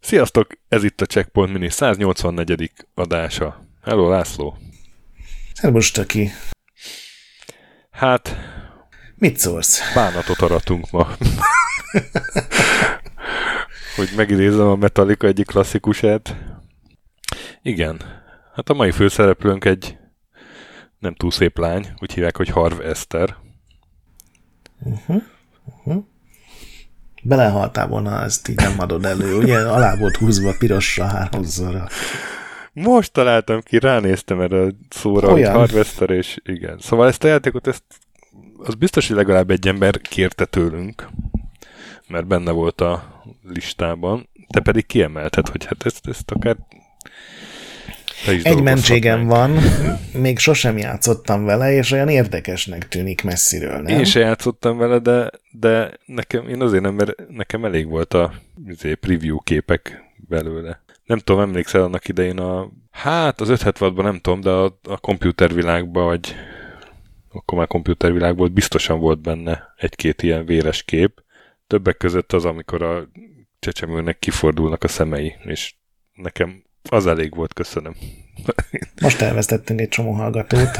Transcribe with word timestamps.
Sziasztok! 0.00 0.46
Ez 0.68 0.84
itt 0.84 1.00
a 1.00 1.06
Checkpoint 1.06 1.52
Mini 1.52 1.70
184. 1.70 2.72
adása. 2.94 3.66
Hello, 3.82 4.08
László! 4.08 4.56
Szervus, 5.54 5.90
Töki! 5.90 6.30
Hát... 7.90 8.36
Mit 9.14 9.38
szólsz? 9.38 9.94
Bánatot 9.94 10.40
aratunk 10.40 10.90
ma. 10.90 11.08
hogy 13.96 14.08
megidézem 14.16 14.66
a 14.66 14.76
Metallica 14.76 15.26
egyik 15.26 15.46
klasszikusát. 15.46 16.36
Igen. 17.62 18.00
Hát 18.54 18.68
a 18.68 18.74
mai 18.74 18.90
főszereplőnk 18.90 19.64
egy 19.64 19.96
nem 21.06 21.14
túl 21.14 21.30
szép 21.30 21.58
lány, 21.58 21.88
úgy 21.98 22.12
hívják, 22.12 22.36
hogy 22.36 22.48
Harv 22.48 22.80
Eszter. 22.80 23.36
Uh-huh. 24.82 25.22
Uh-huh. 25.64 26.04
Belehaltál 27.22 27.86
volna, 27.86 28.22
ezt 28.22 28.48
így 28.48 28.56
nem 28.56 28.74
adod 28.78 29.04
elő. 29.04 29.36
Ugye 29.36 29.58
alá 29.58 29.96
volt 29.96 30.16
húzva 30.16 30.54
pirosra 30.58 31.04
háromszorra. 31.04 31.88
Most 32.72 33.12
találtam 33.12 33.60
ki, 33.60 33.78
ránéztem 33.78 34.40
erre 34.40 34.60
a 34.60 34.70
szóra, 34.88 35.32
Olyan. 35.32 35.50
hogy 35.50 35.58
Harvester, 35.58 36.10
és 36.10 36.38
igen. 36.44 36.78
Szóval 36.78 37.08
ezt 37.08 37.24
a 37.24 37.28
játékot, 37.28 37.66
ezt, 37.66 37.84
az 38.58 38.74
biztos, 38.74 39.06
hogy 39.08 39.16
legalább 39.16 39.50
egy 39.50 39.68
ember 39.68 40.00
kérte 40.00 40.44
tőlünk, 40.44 41.08
mert 42.08 42.26
benne 42.26 42.50
volt 42.50 42.80
a 42.80 43.22
listában, 43.42 44.28
te 44.48 44.60
pedig 44.60 44.86
kiemelted, 44.86 45.48
hogy 45.48 45.64
hát 45.64 45.84
ezt, 45.84 46.08
ezt 46.08 46.30
akár 46.30 46.56
egy 48.42 48.62
mentségem 48.62 49.26
van, 49.26 49.58
még 50.12 50.38
sosem 50.38 50.78
játszottam 50.78 51.44
vele, 51.44 51.72
és 51.72 51.90
olyan 51.90 52.08
érdekesnek 52.08 52.88
tűnik 52.88 53.24
messziről, 53.24 53.80
nem? 53.80 53.98
Én 53.98 54.04
se 54.04 54.20
játszottam 54.20 54.76
vele, 54.78 54.98
de, 54.98 55.30
de 55.50 55.90
nekem, 56.06 56.48
én 56.48 56.62
azért 56.62 56.82
nem, 56.82 56.94
mert 56.94 57.28
nekem 57.28 57.64
elég 57.64 57.88
volt 57.88 58.14
a 58.14 58.32
izé, 58.66 58.94
preview 58.94 59.38
képek 59.38 60.04
belőle. 60.28 60.84
Nem 61.04 61.18
tudom, 61.18 61.40
emlékszel 61.40 61.82
annak 61.82 62.08
idején 62.08 62.38
a... 62.38 62.70
Hát 62.90 63.40
az 63.40 63.48
576-ban 63.52 64.02
nem 64.02 64.18
tudom, 64.18 64.40
de 64.40 64.50
a, 64.50 64.78
a 64.82 64.98
komputervilágban, 64.98 66.04
vagy 66.04 66.34
akkor 67.32 67.58
már 67.58 67.66
komputervilágból 67.66 68.48
biztosan 68.48 68.98
volt 68.98 69.20
benne 69.20 69.74
egy-két 69.76 70.22
ilyen 70.22 70.46
véres 70.46 70.82
kép. 70.82 71.22
Többek 71.66 71.96
között 71.96 72.32
az, 72.32 72.44
amikor 72.44 72.82
a 72.82 73.08
csecsemőnek 73.58 74.18
kifordulnak 74.18 74.84
a 74.84 74.88
szemei, 74.88 75.34
és 75.44 75.74
nekem 76.14 76.65
az 76.88 77.06
elég 77.06 77.34
volt, 77.34 77.52
köszönöm. 77.52 77.94
Most 79.00 79.20
elvesztettünk 79.20 79.80
egy 79.80 79.88
csomó 79.88 80.12
hallgatót. 80.12 80.70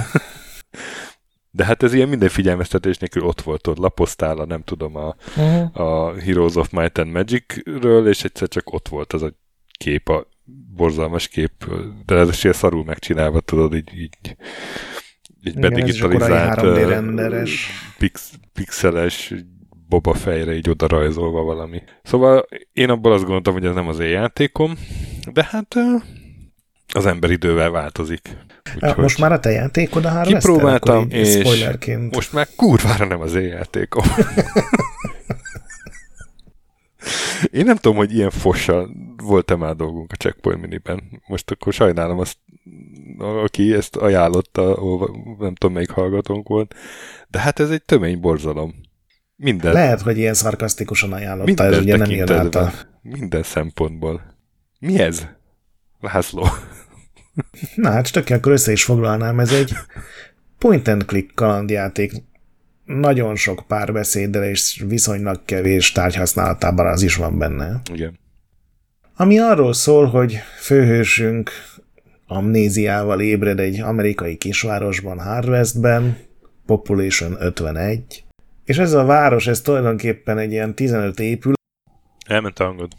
De 1.51 1.65
hát 1.65 1.83
ez 1.83 1.95
ilyen 1.95 2.09
minden 2.09 2.29
figyelmeztetés 2.29 2.99
nélkül 2.99 3.23
ott 3.23 3.41
volt, 3.41 3.67
ott 3.67 3.79
lapoztál 3.79 4.39
a 4.39 4.47
nem 4.47 4.63
tudom 4.63 4.97
a, 4.97 5.15
uh-huh. 5.37 5.81
a 5.81 6.15
Heroes 6.15 6.57
of 6.57 6.71
Might 6.71 6.99
and 6.99 7.11
Magic-ről, 7.11 8.09
és 8.09 8.25
egyszer 8.25 8.49
csak 8.49 8.73
ott 8.73 8.89
volt 8.89 9.13
az 9.13 9.23
a 9.23 9.33
kép, 9.79 10.09
a 10.09 10.29
borzalmas 10.77 11.29
kép, 11.29 11.53
de 12.07 12.15
ez 12.15 12.29
is 12.29 12.57
szarul 12.57 12.85
megcsinálva, 12.85 13.41
tudod, 13.41 13.75
így, 13.75 13.91
így, 13.95 14.37
így 15.45 15.59
bedigitalizált 15.59 16.61
pix, 17.99 18.33
pixeles 18.53 19.35
boba 19.89 20.15
fejre 20.15 20.55
így 20.55 20.71
oda 20.71 20.87
rajzolva 20.87 21.43
valami. 21.43 21.83
Szóval 22.03 22.47
én 22.73 22.91
abból 22.91 23.13
azt 23.13 23.23
gondoltam, 23.23 23.53
hogy 23.53 23.67
ez 23.67 23.75
nem 23.75 23.89
az 23.89 23.99
én 23.99 24.09
játékom, 24.09 24.79
de 25.33 25.45
hát 25.45 25.75
az 26.95 27.07
ember 27.07 27.31
idővel 27.31 27.71
változik. 27.71 28.37
Úgyhogy 28.75 29.03
most 29.03 29.19
már 29.19 29.33
a 29.33 29.41
te 29.41 29.51
játékod 29.51 30.05
a 30.05 30.09
három 30.09 30.33
Kipróbáltam, 30.33 31.07
és 31.11 31.61
most 32.11 32.33
már 32.33 32.49
kurvára 32.57 33.05
nem 33.07 33.21
az 33.21 33.35
én 33.35 33.49
játékom. 33.49 34.05
Én 37.51 37.65
nem 37.65 37.77
tudom, 37.77 37.97
hogy 37.97 38.15
ilyen 38.15 38.31
fossal 38.31 38.91
volt-e 39.17 39.57
már 39.57 39.77
dolgunk 39.77 40.13
a 40.13 40.17
Checkpoint 40.17 40.61
Miniben. 40.61 41.23
Most 41.27 41.51
akkor 41.51 41.73
sajnálom 41.73 42.19
azt, 42.19 42.37
aki 43.19 43.73
ezt 43.75 43.97
ajánlotta, 43.97 44.79
nem 45.39 45.55
tudom, 45.55 45.75
melyik 45.75 45.91
hallgatónk 45.91 46.49
volt. 46.49 46.75
De 47.29 47.39
hát 47.39 47.61
ez 47.61 47.71
egy 47.71 47.83
tömény 47.83 48.21
borzalom. 48.21 48.75
Minden. 49.37 49.73
Lehet, 49.73 50.01
hogy 50.01 50.19
ilyen 50.19 50.35
szarkasztikusan 50.35 51.13
ajánlotta, 51.13 51.65
ez 51.65 51.79
ugye 51.79 51.97
nem 51.97 52.11
jön 52.11 52.33
át 52.33 52.55
a... 52.55 52.73
Minden 53.03 53.43
szempontból. 53.43 54.36
Mi 54.79 54.99
ez? 54.99 55.27
László. 56.01 56.47
Na 57.75 57.91
hát, 57.91 58.11
csak 58.11 58.31
akkor 58.31 58.53
össze 58.53 58.73
is 58.73 58.85
foglalnám, 58.85 59.41
ez 59.41 59.53
egy 59.53 59.73
point 60.59 60.89
and 60.89 61.05
click 61.05 61.35
kalandjáték. 61.35 62.13
Nagyon 62.85 63.37
sok 63.37 63.65
párbeszéddel 63.67 64.45
és 64.45 64.85
viszonylag 64.87 65.45
kevés 65.45 65.93
tárgyhasználatában 65.93 66.87
az 66.87 67.03
is 67.03 67.17
van 67.17 67.39
benne. 67.39 67.81
Igen. 67.93 68.19
Ami 69.17 69.39
arról 69.39 69.73
szól, 69.73 70.07
hogy 70.07 70.39
főhősünk 70.61 71.51
amnéziával 72.27 73.21
ébred 73.21 73.61
egy 73.61 73.81
amerikai 73.81 74.37
kisvárosban, 74.37 75.21
Harvestben, 75.21 76.19
Population 76.67 77.37
51, 77.41 78.25
és 78.65 78.79
ez 78.79 78.93
a 78.93 79.05
város, 79.05 79.47
ez 79.47 79.61
tulajdonképpen 79.61 80.39
egy 80.39 80.53
ilyen 80.53 80.75
15 80.75 81.21
épül. 81.21 81.53
Elment 82.27 82.59
a 82.59 82.65
hangod. 82.65 82.93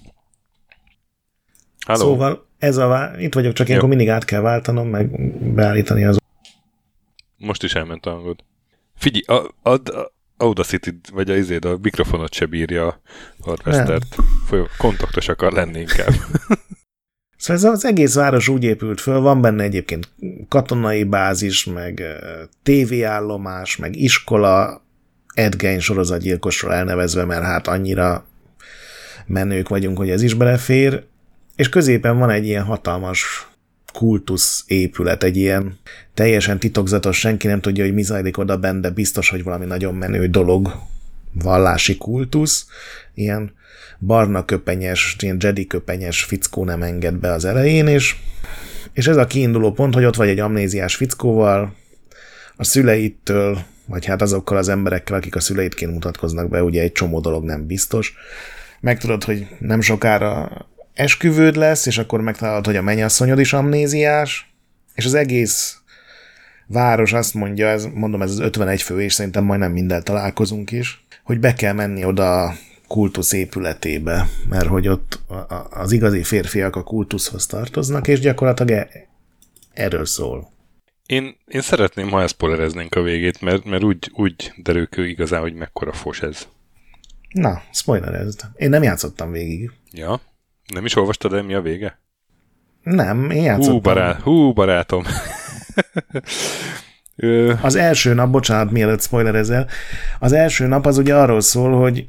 Hello. 1.87 1.99
Szóval 1.99 2.47
ez 2.57 2.77
a 2.77 2.87
vá... 2.87 3.11
itt 3.17 3.33
vagyok, 3.33 3.53
csak 3.53 3.67
ilyenkor 3.67 3.89
mindig 3.89 4.09
át 4.09 4.25
kell 4.25 4.41
váltanom, 4.41 4.87
meg 4.87 5.31
beállítani 5.53 6.05
az... 6.05 6.17
Most 7.37 7.63
is 7.63 7.75
elment 7.75 8.05
a 8.05 8.09
hangod. 8.09 8.43
Figyelj, 8.95 9.41
a, 9.41 9.69
a, 9.69 9.73
a 9.73 10.11
Audacity, 10.37 10.89
vagy 11.13 11.29
a 11.29 11.35
izéd, 11.35 11.65
a 11.65 11.77
mikrofonot 11.81 12.33
se 12.33 12.45
bírja 12.45 12.87
a 12.87 12.99
Harvestert. 13.39 14.15
Kontaktos 14.77 15.27
akar 15.27 15.51
lenni 15.51 15.79
inkább. 15.79 16.13
Szóval 17.39 17.63
ez 17.63 17.63
az 17.63 17.85
egész 17.85 18.15
város 18.15 18.47
úgy 18.47 18.63
épült 18.63 19.01
föl, 19.01 19.19
van 19.19 19.41
benne 19.41 19.63
egyébként 19.63 20.09
katonai 20.49 21.03
bázis, 21.03 21.65
meg 21.65 22.03
tévéállomás, 22.63 23.75
meg 23.75 23.95
iskola, 23.95 24.81
Ed 25.33 25.55
Gein 25.55 25.79
sorozatgyilkosról 25.79 26.73
elnevezve, 26.73 27.25
mert 27.25 27.43
hát 27.43 27.67
annyira 27.67 28.25
menők 29.25 29.69
vagyunk, 29.69 29.97
hogy 29.97 30.09
ez 30.09 30.21
is 30.21 30.33
belefér, 30.33 31.03
és 31.57 31.69
középen 31.69 32.17
van 32.17 32.29
egy 32.29 32.45
ilyen 32.45 32.63
hatalmas 32.63 33.47
kultusz 33.93 34.63
épület, 34.67 35.23
egy 35.23 35.37
ilyen 35.37 35.79
teljesen 36.13 36.59
titokzatos, 36.59 37.19
senki 37.19 37.47
nem 37.47 37.61
tudja, 37.61 37.83
hogy 37.83 37.93
mi 37.93 38.01
zajlik 38.01 38.37
oda 38.37 38.57
benne, 38.57 38.79
de 38.79 38.89
biztos, 38.89 39.29
hogy 39.29 39.43
valami 39.43 39.65
nagyon 39.65 39.95
menő 39.95 40.27
dolog, 40.27 40.71
vallási 41.33 41.97
kultusz, 41.97 42.67
ilyen 43.13 43.53
barna 43.99 44.45
köpenyes, 44.45 45.15
ilyen 45.19 45.37
Jedi 45.39 45.67
köpenyes 45.67 46.23
fickó 46.23 46.63
nem 46.63 46.83
enged 46.83 47.15
be 47.15 47.31
az 47.31 47.45
elején, 47.45 47.87
és, 47.87 48.15
és 48.93 49.07
ez 49.07 49.17
a 49.17 49.27
kiinduló 49.27 49.71
pont, 49.71 49.93
hogy 49.93 50.05
ott 50.05 50.15
vagy 50.15 50.29
egy 50.29 50.39
amnéziás 50.39 50.95
fickóval, 50.95 51.75
a 52.55 52.63
szüleitől 52.63 53.59
vagy 53.85 54.05
hát 54.05 54.21
azokkal 54.21 54.57
az 54.57 54.69
emberekkel, 54.69 55.15
akik 55.17 55.35
a 55.35 55.39
szüleitként 55.39 55.91
mutatkoznak 55.91 56.49
be, 56.49 56.63
ugye 56.63 56.81
egy 56.81 56.91
csomó 56.91 57.19
dolog 57.19 57.43
nem 57.43 57.65
biztos. 57.65 58.13
Megtudod, 58.79 59.23
hogy 59.23 59.47
nem 59.59 59.81
sokára 59.81 60.49
esküvőd 60.97 61.55
lesz, 61.55 61.85
és 61.85 61.97
akkor 61.97 62.21
megtalálod, 62.21 62.65
hogy 62.65 62.75
a 62.75 62.81
mennyasszonyod 62.81 63.39
is 63.39 63.53
amnéziás, 63.53 64.53
és 64.95 65.05
az 65.05 65.13
egész 65.13 65.77
város 66.67 67.13
azt 67.13 67.33
mondja, 67.33 67.67
ez, 67.67 67.85
mondom, 67.93 68.21
ez 68.21 68.31
az 68.31 68.39
51 68.39 68.81
fő, 68.81 69.01
és 69.01 69.13
szerintem 69.13 69.43
majdnem 69.43 69.71
minden 69.71 70.03
találkozunk 70.03 70.71
is, 70.71 71.05
hogy 71.23 71.39
be 71.39 71.53
kell 71.53 71.73
menni 71.73 72.05
oda 72.05 72.43
a 72.43 72.55
kultusz 72.87 73.31
épületébe, 73.31 74.27
mert 74.49 74.67
hogy 74.67 74.87
ott 74.87 75.19
az 75.69 75.91
igazi 75.91 76.23
férfiak 76.23 76.75
a 76.75 76.83
kultuszhoz 76.83 77.45
tartoznak, 77.45 78.07
és 78.07 78.19
gyakorlatilag 78.19 78.71
e, 78.71 78.89
erről 79.73 80.05
szól. 80.05 80.49
Én, 81.05 81.35
én 81.47 81.61
szeretném, 81.61 82.09
ha 82.09 82.27
spoilereznénk 82.27 82.95
a 82.95 83.01
végét, 83.01 83.41
mert, 83.41 83.65
mert 83.65 83.83
úgy, 83.83 84.11
úgy 84.13 84.53
derül 84.63 84.87
ki 84.87 85.01
igazán, 85.01 85.41
hogy 85.41 85.53
mekkora 85.53 85.93
fos 85.93 86.21
ez. 86.21 86.47
Na, 87.29 87.61
spoilerezd. 87.71 88.41
Én 88.55 88.69
nem 88.69 88.83
játszottam 88.83 89.31
végig. 89.31 89.71
Ja? 89.91 90.21
Nem 90.73 90.85
is 90.85 90.95
olvastad 90.95 91.33
el, 91.33 91.43
mi 91.43 91.53
a 91.53 91.61
vége? 91.61 91.99
Nem, 92.83 93.29
én 93.29 93.43
játszottam. 93.43 93.73
Hú, 93.73 93.81
barát, 93.81 94.21
hú 94.21 94.53
barátom. 94.53 95.03
az 97.61 97.75
első 97.75 98.13
nap, 98.13 98.29
bocsánat, 98.29 98.71
mielőtt 98.71 99.01
spoilerezel, 99.01 99.67
az 100.19 100.31
első 100.31 100.67
nap 100.67 100.85
az 100.85 100.97
ugye 100.97 101.15
arról 101.15 101.41
szól, 101.41 101.79
hogy 101.79 102.07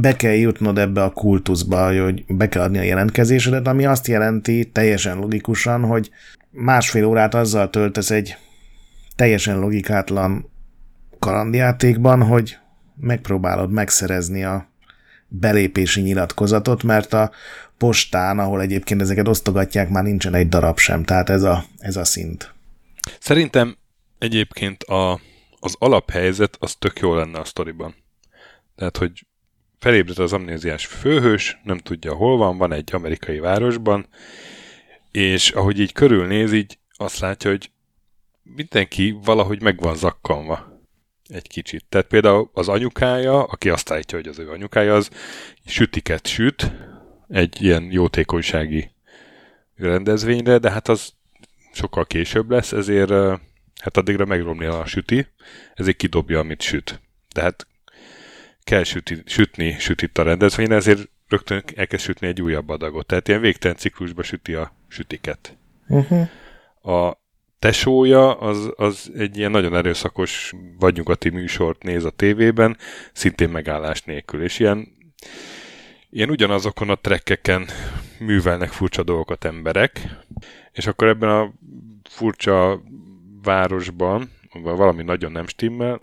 be 0.00 0.16
kell 0.16 0.34
jutnod 0.34 0.78
ebbe 0.78 1.02
a 1.02 1.10
kultuszba, 1.10 2.02
hogy 2.02 2.24
be 2.28 2.48
kell 2.48 2.62
adni 2.62 2.78
a 2.78 2.82
jelentkezésedet, 2.82 3.66
ami 3.66 3.86
azt 3.86 4.06
jelenti 4.06 4.70
teljesen 4.72 5.18
logikusan, 5.18 5.84
hogy 5.84 6.10
másfél 6.50 7.04
órát 7.04 7.34
azzal 7.34 7.70
töltesz 7.70 8.10
egy 8.10 8.36
teljesen 9.16 9.58
logikátlan 9.58 10.50
kalandjátékban, 11.18 12.22
hogy 12.22 12.58
megpróbálod 13.00 13.70
megszerezni 13.70 14.44
a 14.44 14.68
belépési 15.28 16.00
nyilatkozatot, 16.00 16.82
mert 16.82 17.12
a 17.12 17.30
postán, 17.78 18.38
ahol 18.38 18.60
egyébként 18.60 19.00
ezeket 19.00 19.28
osztogatják, 19.28 19.88
már 19.88 20.02
nincsen 20.02 20.34
egy 20.34 20.48
darab 20.48 20.78
sem, 20.78 21.04
tehát 21.04 21.30
ez 21.30 21.42
a, 21.42 21.64
ez 21.78 21.96
a 21.96 22.04
szint. 22.04 22.54
Szerintem 23.20 23.76
egyébként 24.18 24.82
a, 24.82 25.20
az 25.60 25.76
alaphelyzet 25.78 26.56
az 26.60 26.74
tök 26.74 26.98
jó 26.98 27.14
lenne 27.14 27.38
a 27.38 27.44
sztoriban. 27.44 27.94
Tehát, 28.76 28.96
hogy 28.96 29.26
felébred 29.78 30.18
az 30.18 30.32
amnéziás 30.32 30.86
főhős, 30.86 31.60
nem 31.64 31.78
tudja 31.78 32.14
hol 32.14 32.36
van, 32.36 32.56
van 32.56 32.72
egy 32.72 32.90
amerikai 32.92 33.38
városban, 33.38 34.06
és 35.10 35.50
ahogy 35.50 35.80
így 35.80 35.92
körülnéz, 35.92 36.52
így 36.52 36.78
azt 36.96 37.18
látja, 37.18 37.50
hogy 37.50 37.70
mindenki 38.42 39.18
valahogy 39.24 39.62
meg 39.62 39.80
van 39.80 39.96
zakkanva 39.96 40.82
egy 41.28 41.48
kicsit. 41.48 41.84
Tehát 41.88 42.06
például 42.06 42.50
az 42.52 42.68
anyukája, 42.68 43.42
aki 43.42 43.70
azt 43.70 43.90
állítja, 43.90 44.18
hogy 44.18 44.28
az 44.28 44.38
ő 44.38 44.50
anyukája, 44.50 44.94
az 44.94 45.10
sütiket 45.66 46.26
süt 46.26 46.72
egy 47.28 47.62
ilyen 47.62 47.88
jótékonysági 47.90 48.90
rendezvényre, 49.76 50.58
de 50.58 50.70
hát 50.70 50.88
az 50.88 51.12
sokkal 51.72 52.06
később 52.06 52.50
lesz, 52.50 52.72
ezért 52.72 53.10
hát 53.80 53.96
addigra 53.96 54.24
megromli 54.24 54.66
a 54.66 54.86
süti, 54.86 55.26
ezért 55.74 55.96
kidobja, 55.96 56.38
amit 56.38 56.62
süt. 56.62 57.00
De 57.34 57.42
hát 57.42 57.66
kell 58.64 58.82
süti, 58.82 59.22
sütni 59.26 59.76
sütit 59.78 60.18
a 60.18 60.22
rendezvényre, 60.22 60.74
ezért 60.74 61.08
rögtön 61.28 61.62
elkezd 61.74 62.04
sütni 62.04 62.26
egy 62.26 62.42
újabb 62.42 62.68
adagot. 62.68 63.06
Tehát 63.06 63.28
ilyen 63.28 63.40
végtelen 63.40 63.76
ciklusba 63.76 64.22
süti 64.22 64.54
a 64.54 64.72
sütiket. 64.88 65.56
Uh-huh. 65.88 66.28
A 66.82 67.22
tesója 67.58 68.38
az, 68.38 68.72
az 68.76 69.10
egy 69.16 69.38
ilyen 69.38 69.50
nagyon 69.50 69.76
erőszakos 69.76 70.52
vagy 70.78 70.96
nyugati 70.96 71.28
műsort 71.28 71.82
néz 71.82 72.04
a 72.04 72.10
tévében, 72.10 72.76
szintén 73.12 73.48
megállás 73.48 74.02
nélkül, 74.02 74.42
és 74.42 74.58
ilyen, 74.58 74.88
ilyen 76.14 76.30
ugyanazokon 76.30 76.90
a 76.90 76.94
trekkeken 76.94 77.68
művelnek 78.18 78.70
furcsa 78.70 79.02
dolgokat 79.02 79.44
emberek, 79.44 80.08
és 80.72 80.86
akkor 80.86 81.08
ebben 81.08 81.28
a 81.28 81.52
furcsa 82.02 82.82
városban 83.42 84.30
valami 84.62 85.02
nagyon 85.02 85.32
nem 85.32 85.46
stimmel, 85.46 86.00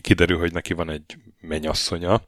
kiderül, 0.00 0.38
hogy 0.38 0.52
neki 0.52 0.74
van 0.74 0.90
egy 0.90 1.16
menyasszonya, 1.40 2.22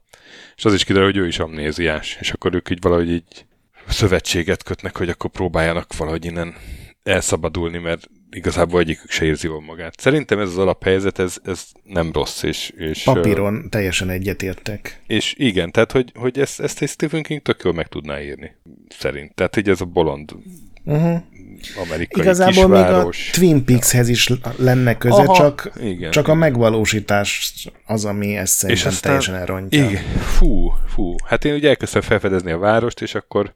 és 0.55 0.65
az 0.65 0.73
is 0.73 0.83
kiderül, 0.83 1.07
hogy 1.07 1.17
ő 1.17 1.27
is 1.27 1.39
amnéziás, 1.39 2.17
és 2.19 2.31
akkor 2.31 2.53
ők 2.53 2.69
így 2.69 2.81
valahogy 2.81 3.09
így 3.09 3.45
szövetséget 3.87 4.63
kötnek, 4.63 4.97
hogy 4.97 5.09
akkor 5.09 5.29
próbáljanak 5.29 5.97
valahogy 5.97 6.25
innen 6.25 6.55
elszabadulni, 7.07 7.77
mert 7.77 8.09
igazából 8.29 8.79
egyikük 8.79 9.09
se 9.09 9.25
érzi 9.25 9.47
jól 9.47 9.61
magát. 9.61 9.99
Szerintem 9.99 10.39
ez 10.39 10.47
az 10.47 10.57
alaphelyzet, 10.57 11.19
ez, 11.19 11.37
ez 11.43 11.65
nem 11.83 12.11
rossz. 12.11 12.43
És, 12.43 12.73
és, 12.77 13.03
Papíron 13.03 13.55
uh, 13.55 13.69
teljesen 13.69 14.09
egyetértek. 14.09 15.01
És 15.07 15.35
igen, 15.37 15.71
tehát 15.71 15.91
hogy, 15.91 16.11
hogy 16.15 16.39
ezt, 16.39 16.59
ezt 16.59 16.81
egy 16.81 16.89
Stephen 16.89 17.23
King 17.23 17.41
tök 17.41 17.61
jól 17.63 17.73
meg 17.73 17.87
tudná 17.87 18.21
írni. 18.21 18.55
Szerint. 18.89 19.33
Tehát 19.33 19.57
így 19.57 19.69
ez 19.69 19.81
a 19.81 19.85
bolond 19.85 20.31
uh-huh. 20.83 21.21
amerikai 21.83 22.23
Igazából 22.23 22.53
kisváros. 22.53 23.17
még 23.17 23.35
a 23.35 23.37
Twin 23.37 23.65
Peakshez 23.65 24.09
is 24.09 24.29
lenne 24.57 24.97
köze, 24.97 25.21
Aha, 25.21 25.35
csak, 25.35 25.71
igen, 25.81 26.11
csak 26.11 26.23
igen. 26.23 26.35
a 26.35 26.39
megvalósítás 26.39 27.53
az, 27.85 28.05
ami 28.05 28.35
ezt 28.35 28.53
szerintem 28.53 28.87
és 28.87 28.93
aztán, 28.93 29.11
teljesen 29.11 29.35
elrontja. 29.35 29.89
Igen, 29.89 30.03
fú, 30.19 30.73
fú. 30.87 31.15
Hát 31.25 31.45
én 31.45 31.53
ugye 31.53 31.69
elkezdtem 31.69 32.01
felfedezni 32.01 32.51
a 32.51 32.57
várost, 32.57 33.01
és 33.01 33.15
akkor 33.15 33.53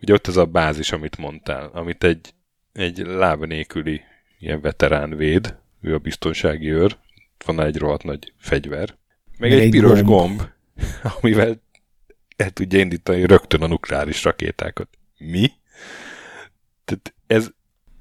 ugye 0.00 0.12
ott 0.12 0.26
az 0.26 0.36
a 0.36 0.44
bázis, 0.44 0.92
amit 0.92 1.16
mondtál, 1.16 1.70
amit 1.72 2.04
egy 2.04 2.34
egy 2.74 2.98
láb 2.98 3.44
nélküli 3.44 4.00
ilyen 4.38 4.60
veterán 4.60 5.16
véd, 5.16 5.56
ő 5.80 5.94
a 5.94 5.98
biztonsági 5.98 6.70
őr, 6.70 6.98
van 7.44 7.60
egy 7.60 7.76
rohadt 7.76 8.02
nagy 8.02 8.32
fegyver, 8.38 8.96
meg 9.38 9.52
egy, 9.52 9.58
egy 9.58 9.70
piros 9.70 10.02
gomb. 10.02 10.36
gomb, 10.36 10.42
amivel 11.20 11.62
el 12.36 12.50
tudja 12.50 12.78
indítani 12.78 13.26
rögtön 13.26 13.62
a 13.62 13.66
nukleáris 13.66 14.24
rakétákat. 14.24 14.88
Mi? 15.18 15.50
Tehát 16.84 17.14
ez, 17.26 17.50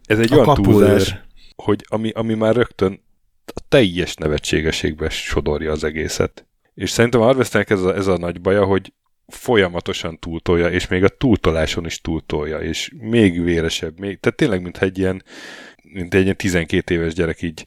ez 0.05 0.19
egy 0.19 0.33
a 0.33 0.35
olyan 0.35 0.55
túlzás, 0.55 1.15
hogy 1.55 1.85
ami, 1.89 2.09
ami 2.09 2.33
már 2.33 2.55
rögtön 2.55 3.01
a 3.45 3.61
teljes 3.67 4.15
nevetségességbe 4.15 5.09
sodorja 5.09 5.71
az 5.71 5.83
egészet. 5.83 6.45
És 6.73 6.89
szerintem 6.89 7.21
a 7.21 7.23
Harvesternek 7.23 7.69
ez 7.69 7.81
a, 7.81 7.95
ez 7.95 8.07
a 8.07 8.17
nagy 8.17 8.41
baja, 8.41 8.65
hogy 8.65 8.93
folyamatosan 9.27 10.19
túltolja, 10.19 10.69
és 10.69 10.87
még 10.87 11.03
a 11.03 11.09
túltoláson 11.09 11.85
is 11.85 12.01
túltolja, 12.01 12.59
és 12.59 12.91
még 12.99 13.43
véresebb, 13.43 13.99
még, 13.99 14.19
tehát 14.19 14.37
tényleg, 14.37 14.61
mintha 14.61 14.85
egy 14.85 14.97
ilyen, 14.97 15.23
mint 15.83 16.13
egy 16.13 16.23
ilyen 16.23 16.37
12 16.37 16.93
éves 16.93 17.13
gyerek 17.13 17.41
így 17.41 17.63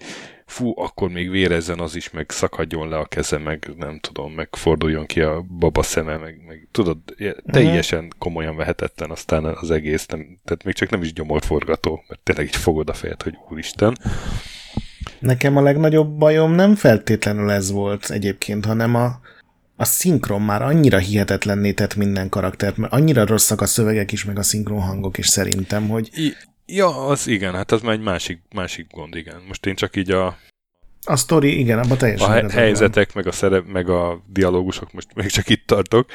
fú, 0.46 0.72
akkor 0.76 1.10
még 1.10 1.30
vérezzen 1.30 1.78
az 1.78 1.96
is, 1.96 2.10
meg 2.10 2.30
szakadjon 2.30 2.88
le 2.88 2.96
a 2.96 3.04
keze, 3.04 3.38
meg 3.38 3.70
nem 3.76 3.98
tudom, 3.98 4.32
meg 4.32 4.48
forduljon 4.50 5.06
ki 5.06 5.20
a 5.20 5.44
baba 5.58 5.82
szeme, 5.82 6.16
meg, 6.16 6.42
meg 6.46 6.68
tudod, 6.70 6.98
teljesen 7.46 7.98
uh-huh. 7.98 8.18
komolyan 8.18 8.56
vehetetlen 8.56 9.10
aztán 9.10 9.44
az 9.44 9.70
egész, 9.70 10.06
nem, 10.06 10.38
tehát 10.44 10.64
még 10.64 10.74
csak 10.74 10.90
nem 10.90 11.02
is 11.02 11.12
gyomolt 11.12 11.44
forgató, 11.44 12.04
mert 12.08 12.20
tényleg 12.20 12.46
így 12.46 12.56
fogod 12.56 12.88
a 12.88 12.94
fejet, 12.94 13.22
hogy 13.22 13.34
úristen. 13.50 13.96
Nekem 15.18 15.56
a 15.56 15.62
legnagyobb 15.62 16.18
bajom 16.18 16.52
nem 16.52 16.74
feltétlenül 16.74 17.50
ez 17.50 17.70
volt 17.70 18.10
egyébként, 18.10 18.64
hanem 18.64 18.94
a, 18.94 19.20
a 19.76 19.84
szinkron 19.84 20.42
már 20.42 20.62
annyira 20.62 20.98
hihetetlenné 20.98 21.72
tett 21.72 21.94
minden 21.94 22.28
karaktert, 22.28 22.76
mert 22.76 22.92
annyira 22.92 23.26
rosszak 23.26 23.60
a 23.60 23.66
szövegek 23.66 24.12
is, 24.12 24.24
meg 24.24 24.38
a 24.38 24.42
szinkron 24.42 24.80
hangok 24.80 25.18
is 25.18 25.26
szerintem, 25.26 25.88
hogy... 25.88 26.10
I- 26.14 26.36
ja, 26.66 27.06
az 27.06 27.26
igen, 27.26 27.54
hát 27.54 27.72
az 27.72 27.80
már 27.80 27.92
egy 27.92 28.00
másik, 28.00 28.42
másik 28.54 28.86
gond, 28.90 29.14
igen. 29.14 29.42
Most 29.48 29.66
én 29.66 29.74
csak 29.74 29.96
így 29.96 30.10
a... 30.10 30.36
A 31.04 31.16
sztori, 31.16 31.58
igen, 31.58 31.78
abban 31.78 31.98
teljesen... 31.98 32.44
A 32.44 32.50
helyzetek, 32.50 33.14
meg 33.14 33.26
a, 33.26 33.32
szerep, 33.32 33.66
meg 33.66 33.88
a 33.88 34.22
dialógusok, 34.32 34.92
most 34.92 35.14
még 35.14 35.26
csak 35.26 35.48
itt 35.48 35.66
tartok, 35.66 36.10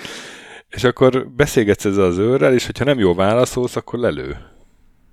és 0.69 0.83
akkor 0.83 1.29
beszélgetsz 1.29 1.85
ezzel 1.85 2.03
az 2.03 2.17
őrrel, 2.17 2.53
és 2.53 2.65
hogyha 2.65 2.83
nem 2.83 2.99
jó 2.99 3.13
válaszolsz, 3.13 3.75
akkor 3.75 3.99
lelő. 3.99 4.37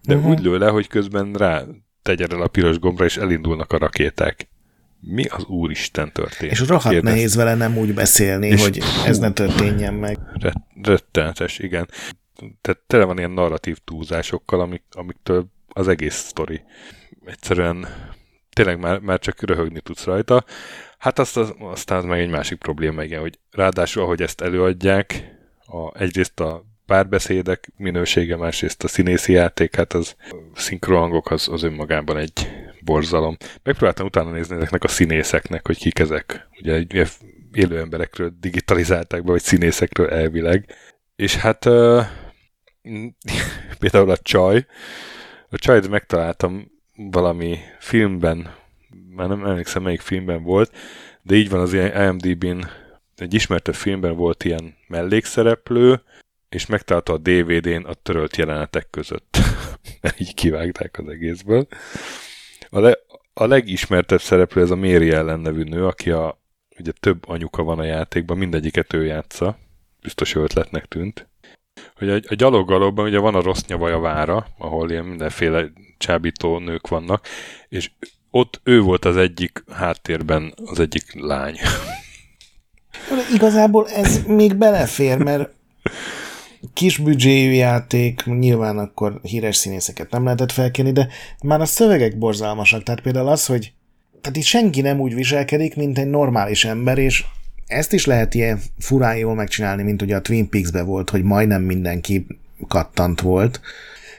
De 0.03 0.15
uh-huh. 0.15 0.31
úgy 0.31 0.41
lő 0.41 0.59
le, 0.59 0.69
hogy 0.69 0.87
közben 0.87 1.33
rá 1.33 1.65
tegyed 2.03 2.33
el 2.33 2.43
a 2.43 2.49
piros 2.49 2.79
gombra, 2.79 3.05
és 3.05 3.17
elindulnak 3.17 3.73
a 3.73 3.79
rakéták 3.79 4.49
mi 5.01 5.25
az 5.25 5.45
Úristen 5.45 6.13
történt? 6.13 6.53
És 6.53 6.61
rohadt 6.61 6.95
Kérdez. 6.95 7.13
nehéz 7.13 7.35
vele 7.35 7.55
nem 7.55 7.79
úgy 7.79 7.95
beszélni, 7.95 8.47
és 8.47 8.63
hogy 8.63 8.83
ez 9.05 9.19
ne 9.19 9.33
történjen 9.33 9.95
meg. 9.95 10.19
Rettenetes, 10.83 11.59
igen. 11.59 11.89
Tehát 12.61 12.81
tele 12.87 13.05
van 13.05 13.19
ilyen 13.19 13.31
narratív 13.31 13.79
túlzásokkal, 13.85 14.61
amik, 14.61 14.83
amiktől 14.91 15.47
az 15.69 15.89
egész 15.89 16.15
sztori 16.15 16.63
egyszerűen 17.29 17.87
tényleg 18.53 18.79
már, 18.79 18.99
már 18.99 19.19
csak 19.19 19.43
röhögni 19.43 19.81
tudsz 19.81 20.05
rajta. 20.05 20.45
Hát 20.99 21.19
azt, 21.19 21.37
az, 21.37 21.55
aztán 21.59 21.99
az 21.99 22.05
meg 22.05 22.21
egy 22.21 22.31
másik 22.31 22.59
probléma, 22.59 23.03
igen, 23.03 23.21
hogy 23.21 23.39
ráadásul, 23.51 24.03
ahogy 24.03 24.23
ezt 24.23 24.41
előadják, 24.41 25.37
a, 25.67 26.03
egyrészt 26.03 26.41
a 26.41 26.65
párbeszédek 26.87 27.73
minősége, 27.77 28.37
másrészt 28.37 28.85
a 28.85 28.89
színészi 28.89 29.33
játék, 29.33 29.77
hát 29.77 29.93
az 29.93 30.17
szinkrohangok 30.55 31.31
az, 31.31 31.49
az 31.49 31.63
önmagában 31.63 32.17
egy 32.17 32.49
borzalom. 32.89 33.37
Megpróbáltam 33.63 34.07
utána 34.07 34.31
nézni 34.31 34.57
ezeknek 34.57 34.85
a 34.85 34.89
színészeknek, 34.89 35.67
hogy 35.67 35.79
kik 35.79 35.99
ezek. 35.99 36.49
Ugye 36.61 36.85
élő 37.53 37.79
emberekről 37.79 38.33
digitalizálták 38.41 39.25
be, 39.25 39.31
vagy 39.31 39.43
színészekről 39.43 40.09
elvileg. 40.09 40.75
És 41.17 41.37
hát 41.37 41.65
uh, 41.65 42.05
például 43.81 44.11
a 44.11 44.17
csaj, 44.17 44.67
a 45.51 45.57
csajt 45.57 45.89
megtaláltam 45.89 46.71
valami 46.95 47.59
filmben, 47.79 48.55
már 49.15 49.29
nem 49.29 49.45
emlékszem 49.45 49.83
melyik 49.83 50.01
filmben 50.01 50.43
volt, 50.43 50.73
de 51.23 51.35
így 51.35 51.51
van 51.51 51.61
az 51.61 51.73
IMDb-n, 51.73 52.69
egy 53.17 53.35
ismertebb 53.35 53.75
filmben 53.75 54.17
volt 54.17 54.45
ilyen 54.45 54.75
mellékszereplő, 54.87 56.03
és 56.49 56.67
megtalálta 56.67 57.13
a 57.13 57.19
DVD-n 57.19 57.85
a 57.85 57.95
törölt 57.95 58.37
jelenetek 58.37 58.91
között. 58.91 59.39
így 60.19 60.35
kivágták 60.35 60.99
az 60.99 61.09
egészből. 61.09 61.67
A, 62.71 62.81
le, 62.81 62.99
a 63.35 63.47
legismertebb 63.47 64.21
szereplő 64.21 64.63
ez 64.63 64.71
a 64.71 64.77
Méri 64.77 65.11
ellen 65.11 65.41
nevű 65.41 65.63
nő, 65.63 65.87
aki 65.87 66.11
a, 66.11 66.41
ugye 66.79 66.93
több 67.01 67.29
anyuka 67.29 67.63
van 67.63 67.79
a 67.79 67.85
játékban, 67.85 68.39
mindegyiket 68.39 68.93
ő 68.93 69.05
játsza. 69.05 69.59
Biztos 70.03 70.35
jó 70.35 70.43
ötletnek 70.43 70.85
tűnt. 70.85 71.29
Hogy 71.97 72.11
a, 72.11 72.15
a 72.15 72.35
gyaloggalóban 72.35 73.07
ugye 73.07 73.19
van 73.19 73.35
a 73.35 73.43
rossz 73.43 73.65
nyavaja 73.67 73.99
vára, 73.99 74.47
ahol 74.59 74.91
ilyen 74.91 75.05
mindenféle 75.05 75.71
csábító 75.99 76.59
nők 76.59 76.89
vannak, 76.89 77.27
és 77.69 77.91
ott 78.31 78.61
ő 78.65 78.81
volt 78.81 79.05
az 79.05 79.17
egyik 79.17 79.65
háttérben 79.73 80.55
az 80.65 80.81
egyik 80.81 81.05
lány. 81.13 81.59
Igazából 83.35 83.89
ez 83.89 84.25
még 84.27 84.55
belefér, 84.55 85.19
mert 85.19 85.51
kis 86.73 86.99
büdzséjű 86.99 87.51
játék, 87.51 88.25
nyilván 88.25 88.79
akkor 88.79 89.21
híres 89.23 89.57
színészeket 89.57 90.11
nem 90.11 90.25
lehetett 90.25 90.53
felkérni, 90.53 90.93
de 90.93 91.09
már 91.43 91.61
a 91.61 91.65
szövegek 91.65 92.19
borzalmasak, 92.19 92.83
tehát 92.83 93.01
például 93.01 93.29
az, 93.29 93.47
hogy 93.47 93.73
tehát 94.21 94.37
itt 94.37 94.45
senki 94.45 94.81
nem 94.81 95.01
úgy 95.01 95.15
viselkedik, 95.15 95.77
mint 95.77 95.99
egy 95.99 96.11
normális 96.11 96.65
ember, 96.65 96.99
és 96.99 97.25
ezt 97.67 97.93
is 97.93 98.07
lehet 98.07 98.35
ilyen 98.35 98.61
furán 98.79 99.17
jól 99.17 99.35
megcsinálni, 99.35 99.83
mint 99.83 100.03
ugye 100.03 100.17
a 100.17 100.21
Twin 100.21 100.49
Peaks-be 100.49 100.83
volt, 100.83 101.11
hogy 101.11 101.23
majdnem 101.23 101.63
mindenki 101.63 102.27
kattant 102.69 103.21
volt, 103.21 103.61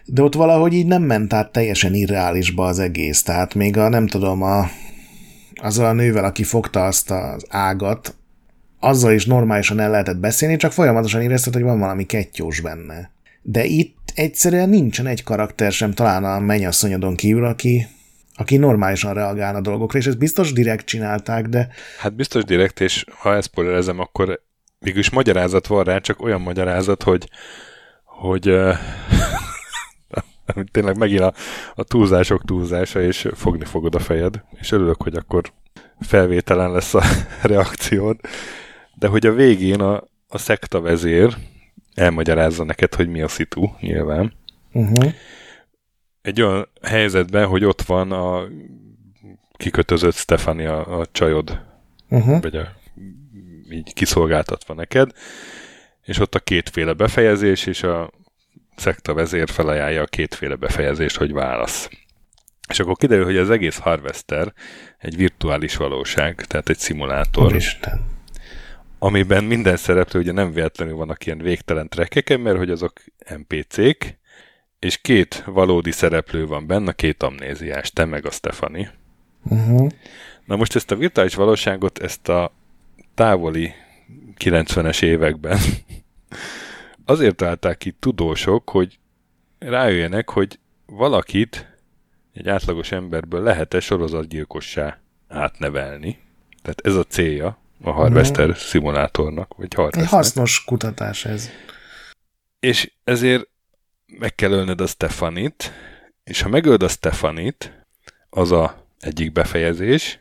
de 0.05 0.21
ott 0.21 0.35
valahogy 0.35 0.73
így 0.73 0.85
nem 0.85 1.03
ment 1.03 1.33
át 1.33 1.51
teljesen 1.51 1.93
irreálisba 1.93 2.65
az 2.65 2.79
egész, 2.79 3.23
tehát 3.23 3.53
még 3.53 3.77
a, 3.77 3.89
nem 3.89 4.07
tudom, 4.07 4.41
a, 4.41 4.69
azzal 5.55 5.85
a 5.85 5.93
nővel, 5.93 6.23
aki 6.23 6.43
fogta 6.43 6.85
azt 6.85 7.11
az 7.11 7.45
ágat, 7.49 8.15
azzal 8.79 9.13
is 9.13 9.25
normálisan 9.25 9.79
el 9.79 9.89
lehetett 9.89 10.17
beszélni, 10.17 10.55
csak 10.55 10.71
folyamatosan 10.71 11.21
érezted, 11.21 11.53
hogy 11.53 11.63
van 11.63 11.79
valami 11.79 12.05
kettyós 12.05 12.59
benne. 12.59 13.11
De 13.41 13.65
itt 13.65 13.97
egyszerűen 14.15 14.69
nincsen 14.69 15.07
egy 15.07 15.23
karakter 15.23 15.71
sem, 15.71 15.93
talán 15.93 16.23
a 16.23 16.39
mennyasszonyodon 16.39 17.15
kívül, 17.15 17.45
aki, 17.45 17.87
aki 18.35 18.57
normálisan 18.57 19.13
reagálna 19.13 19.57
a 19.57 19.61
dolgokra, 19.61 19.99
és 19.99 20.05
ezt 20.05 20.17
biztos 20.17 20.53
direkt 20.53 20.85
csinálták, 20.85 21.45
de... 21.45 21.67
Hát 21.99 22.15
biztos 22.15 22.43
direkt, 22.43 22.79
és 22.79 23.05
ha 23.19 23.35
ezt 23.35 23.47
spoilerezem, 23.47 23.99
akkor 23.99 24.41
mégis 24.79 25.09
magyarázat 25.09 25.67
van 25.67 25.83
rá, 25.83 25.97
csak 25.97 26.21
olyan 26.21 26.41
magyarázat, 26.41 27.03
hogy 27.03 27.29
hogy 28.19 28.49
uh, 28.49 28.75
tényleg 30.71 30.97
megint 30.97 31.19
a, 31.19 31.33
a 31.75 31.83
túlzások 31.83 32.45
túlzása, 32.45 33.01
és 33.01 33.27
fogni 33.33 33.65
fogod 33.65 33.95
a 33.95 33.99
fejed, 33.99 34.43
és 34.51 34.71
örülök, 34.71 35.01
hogy 35.01 35.15
akkor 35.15 35.53
felvételen 35.99 36.71
lesz 36.71 36.93
a 36.93 37.03
reakciód, 37.41 38.19
de 38.99 39.07
hogy 39.07 39.25
a 39.25 39.33
végén 39.33 39.81
a, 39.81 40.03
a 40.27 40.37
szekta 40.37 40.81
vezér 40.81 41.37
elmagyarázza 41.93 42.63
neked, 42.63 42.95
hogy 42.95 43.07
mi 43.07 43.21
a 43.21 43.27
szitu, 43.27 43.69
nyilván. 43.79 44.33
Uh-huh. 44.71 45.13
Egy 46.21 46.41
olyan 46.41 46.67
helyzetben, 46.81 47.47
hogy 47.47 47.65
ott 47.65 47.81
van 47.81 48.11
a 48.11 48.47
kikötözött 49.57 50.15
Stefani 50.15 50.65
a, 50.65 50.99
a 50.99 51.05
csajod, 51.11 51.61
uh-huh. 52.09 52.41
vagy 52.41 52.55
a, 52.55 52.67
így 53.71 53.93
kiszolgáltatva 53.93 54.73
neked, 54.73 55.11
és 56.03 56.19
ott 56.19 56.35
a 56.35 56.39
kétféle 56.39 56.93
befejezés, 56.93 57.65
és 57.65 57.83
a 57.83 58.11
szekta 58.75 59.13
vezér 59.13 59.49
felajánlja 59.49 60.01
a 60.01 60.05
kétféle 60.05 60.55
befejezést, 60.55 61.17
hogy 61.17 61.33
válasz. 61.33 61.89
És 62.69 62.79
akkor 62.79 62.95
kiderül, 62.95 63.25
hogy 63.25 63.37
az 63.37 63.49
egész 63.49 63.77
Harvester 63.77 64.53
egy 64.97 65.15
virtuális 65.15 65.75
valóság, 65.75 66.45
tehát 66.45 66.69
egy 66.69 66.77
szimulátor. 66.77 67.55
Isten. 67.55 68.18
Amiben 68.99 69.43
minden 69.43 69.77
szereplő 69.77 70.19
ugye 70.19 70.31
nem 70.31 70.51
véletlenül 70.51 70.95
vannak 70.95 71.25
ilyen 71.25 71.37
végtelen 71.37 71.89
trekkeken, 71.89 72.39
mert 72.39 72.57
hogy 72.57 72.69
azok 72.69 72.93
NPC-k, 73.35 74.17
és 74.79 74.97
két 74.97 75.43
valódi 75.45 75.91
szereplő 75.91 76.47
van 76.47 76.67
benne, 76.67 76.91
két 76.91 77.23
amnéziás, 77.23 77.91
te 77.91 78.05
meg 78.05 78.25
a 78.25 78.31
Stefani. 78.31 78.89
Uh-huh. 79.43 79.89
Na 80.45 80.55
most 80.55 80.75
ezt 80.75 80.91
a 80.91 80.95
virtuális 80.95 81.35
valóságot, 81.35 81.99
ezt 81.99 82.29
a 82.29 82.53
távoli 83.13 83.73
90-es 84.37 85.03
években 85.03 85.59
azért 87.05 87.35
találták 87.35 87.77
ki 87.77 87.95
tudósok, 87.99 88.69
hogy 88.69 88.99
rájöjjenek, 89.59 90.29
hogy 90.29 90.59
valakit, 90.85 91.77
egy 92.33 92.49
átlagos 92.49 92.91
emberből 92.91 93.43
lehet-e 93.43 93.79
sorozatgyilkossá 93.79 94.99
átnevelni. 95.27 96.17
Tehát 96.61 96.81
ez 96.81 96.95
a 96.95 97.03
célja 97.03 97.57
a 97.81 97.91
Harvester 97.91 98.47
mm. 98.47 98.51
szimulátornak, 98.51 99.53
vagy 99.57 99.73
Harvester. 99.73 100.03
Egy 100.03 100.09
hasznos 100.09 100.63
kutatás 100.63 101.25
ez. 101.25 101.49
És 102.59 102.91
ezért 103.03 103.47
meg 104.05 104.35
kell 104.35 104.51
ölned 104.51 104.81
a 104.81 104.87
Stefanit, 104.87 105.71
és 106.23 106.41
ha 106.41 106.49
megöld 106.49 106.83
a 106.83 106.87
Stefanit, 106.87 107.85
az 108.29 108.51
a 108.51 108.85
egyik 108.99 109.31
befejezés, 109.31 110.19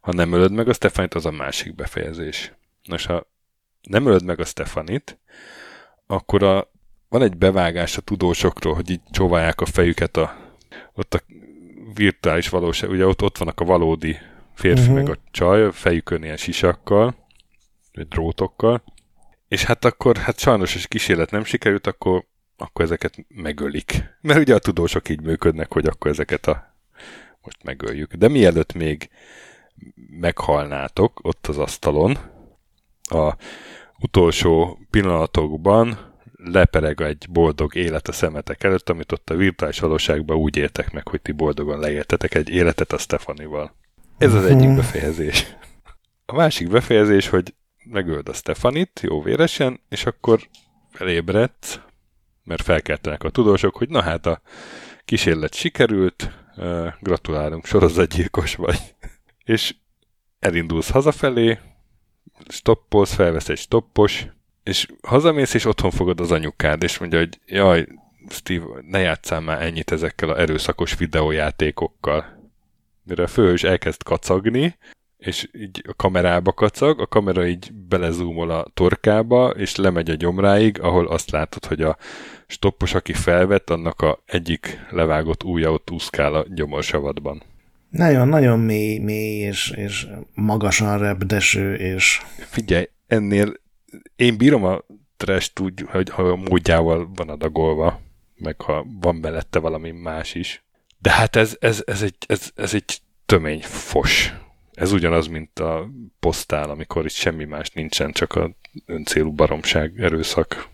ha 0.00 0.12
nem 0.12 0.32
ölöd 0.32 0.52
meg 0.52 0.68
a 0.68 0.72
Stefanit, 0.72 1.14
az 1.14 1.26
a 1.26 1.30
másik 1.30 1.74
befejezés. 1.74 2.52
Nos, 2.82 3.06
ha 3.06 3.26
nem 3.82 4.06
ölöd 4.06 4.24
meg 4.24 4.40
a 4.40 4.44
Stefanit, 4.44 5.18
akkor 6.06 6.42
a, 6.42 6.70
van 7.08 7.22
egy 7.22 7.36
bevágás 7.36 7.96
a 7.96 8.00
tudósokról, 8.00 8.74
hogy 8.74 8.90
így 8.90 9.00
csóválják 9.10 9.60
a 9.60 9.66
fejüket 9.66 10.16
a, 10.16 10.36
ott 10.92 11.14
a 11.14 11.20
virtuális 11.94 12.48
valóság, 12.48 12.90
ugye 12.90 13.06
ott, 13.06 13.22
ott 13.22 13.38
vannak 13.38 13.60
a 13.60 13.64
valódi 13.64 14.18
férfi 14.54 14.80
uh-huh. 14.80 14.96
meg 14.96 15.08
a 15.08 15.16
csaj, 15.30 15.64
a 15.64 15.72
fejükön 15.72 16.22
ilyen 16.22 16.36
sisakkal, 16.36 17.14
vagy 17.92 18.08
drótokkal, 18.08 18.82
és 19.48 19.64
hát 19.64 19.84
akkor, 19.84 20.16
hát 20.16 20.38
sajnos, 20.38 20.74
és 20.74 20.86
kísérlet 20.86 21.30
nem 21.30 21.44
sikerült, 21.44 21.86
akkor, 21.86 22.24
akkor 22.56 22.84
ezeket 22.84 23.24
megölik. 23.28 24.04
Mert 24.20 24.38
ugye 24.38 24.54
a 24.54 24.58
tudósok 24.58 25.08
így 25.08 25.20
működnek, 25.20 25.72
hogy 25.72 25.86
akkor 25.86 26.10
ezeket 26.10 26.46
a 26.46 26.70
most 27.42 27.62
megöljük. 27.62 28.14
De 28.14 28.28
mielőtt 28.28 28.72
még 28.72 29.10
meghalnátok 30.20 31.20
ott 31.22 31.46
az 31.46 31.58
asztalon, 31.58 32.18
a 33.02 33.36
utolsó 33.98 34.78
pillanatokban 34.90 35.98
lepereg 36.36 37.00
egy 37.00 37.26
boldog 37.30 37.74
élet 37.74 38.08
a 38.08 38.12
szemetek 38.12 38.64
előtt, 38.64 38.88
amit 38.88 39.12
ott 39.12 39.30
a 39.30 39.34
virtuális 39.34 39.80
valóságban 39.80 40.36
úgy 40.36 40.56
éltek 40.56 40.92
meg, 40.92 41.08
hogy 41.08 41.22
ti 41.22 41.32
boldogan 41.32 41.78
leéltetek 41.78 42.34
egy 42.34 42.48
életet 42.48 42.92
a 42.92 42.98
Stefanival. 42.98 43.74
Ez 44.20 44.34
az 44.34 44.44
egyik 44.44 44.66
mhm. 44.66 44.76
befejezés. 44.76 45.56
A 46.26 46.34
másik 46.34 46.68
befejezés, 46.68 47.28
hogy 47.28 47.54
megöld 47.84 48.28
a 48.28 48.32
Stefanit, 48.32 49.00
jó 49.02 49.22
véresen, 49.22 49.80
és 49.88 50.06
akkor 50.06 50.40
felébredt, 50.90 51.82
mert 52.44 52.62
felkeltenek 52.62 53.22
a 53.24 53.30
tudósok, 53.30 53.76
hogy 53.76 53.88
na 53.88 54.02
hát 54.02 54.26
a 54.26 54.40
kísérlet 55.04 55.54
sikerült, 55.54 56.30
gratulálunk, 57.00 57.66
sorozatgyilkos 57.66 58.54
vagy. 58.54 58.80
és 59.44 59.74
elindulsz 60.38 60.90
hazafelé, 60.90 61.58
stoppolsz, 62.48 63.14
felvesz 63.14 63.48
egy 63.48 63.58
stoppos, 63.58 64.26
és 64.62 64.86
hazamész, 65.02 65.54
és 65.54 65.64
otthon 65.64 65.90
fogod 65.90 66.20
az 66.20 66.30
anyukád, 66.30 66.82
és 66.82 66.98
mondja, 66.98 67.18
hogy 67.18 67.40
jaj, 67.46 67.86
Steve, 68.28 68.64
ne 68.80 68.98
játsszál 68.98 69.40
már 69.40 69.62
ennyit 69.62 69.92
ezekkel 69.92 70.28
a 70.28 70.40
erőszakos 70.40 70.96
videójátékokkal. 70.96 72.39
Mire 73.02 73.22
a 73.22 73.26
főhős 73.26 73.62
elkezd 73.62 74.02
kacagni, 74.02 74.76
és 75.20 75.48
így 75.52 75.84
a 75.88 75.94
kamerába 75.94 76.52
kacag, 76.52 77.00
a 77.00 77.06
kamera 77.06 77.46
így 77.46 77.72
belezúmol 77.72 78.50
a 78.50 78.66
torkába, 78.74 79.50
és 79.50 79.76
lemegy 79.76 80.10
a 80.10 80.14
gyomráig, 80.14 80.80
ahol 80.80 81.06
azt 81.06 81.30
látod, 81.30 81.64
hogy 81.64 81.82
a 81.82 81.96
stoppos, 82.46 82.94
aki 82.94 83.12
felvett, 83.12 83.70
annak 83.70 84.00
a 84.00 84.22
egyik 84.26 84.86
levágott 84.90 85.44
ujja 85.44 85.72
ott 85.72 85.90
úszkál 85.90 86.34
a 86.34 86.44
gyomorsavadban. 86.48 87.42
Nagyon-nagyon 87.90 88.58
mély, 88.58 88.98
mély 88.98 89.38
és, 89.40 89.72
és 89.76 90.06
magasan 90.34 90.98
repdeső, 90.98 91.74
és... 91.74 92.20
Figyelj, 92.36 92.88
ennél 93.06 93.52
én 94.16 94.36
bírom 94.36 94.64
a 94.64 94.80
trash 95.16 95.60
úgy, 95.60 95.84
hogy 95.86 96.10
ha 96.10 96.22
a 96.22 96.36
módjával 96.36 97.10
van 97.14 97.28
adagolva, 97.28 98.00
meg 98.36 98.60
ha 98.60 98.86
van 99.00 99.20
belette 99.20 99.58
valami 99.58 99.90
más 99.90 100.34
is. 100.34 100.64
De 101.02 101.10
hát 101.10 101.36
ez, 101.36 101.56
ez, 101.60 101.82
ez, 101.86 102.02
egy, 102.02 102.16
ez, 102.26 102.50
ez 102.54 102.74
egy 102.74 103.00
tömény 103.26 103.62
fos. 103.62 104.34
Ez 104.72 104.92
ugyanaz, 104.92 105.26
mint 105.26 105.58
a 105.58 105.90
posztál, 106.20 106.70
amikor 106.70 107.04
itt 107.04 107.10
semmi 107.10 107.44
más 107.44 107.70
nincsen, 107.70 108.12
csak 108.12 108.34
a 108.34 108.50
öncélú 108.86 109.32
baromság, 109.32 109.92
erőszak. 110.00 110.68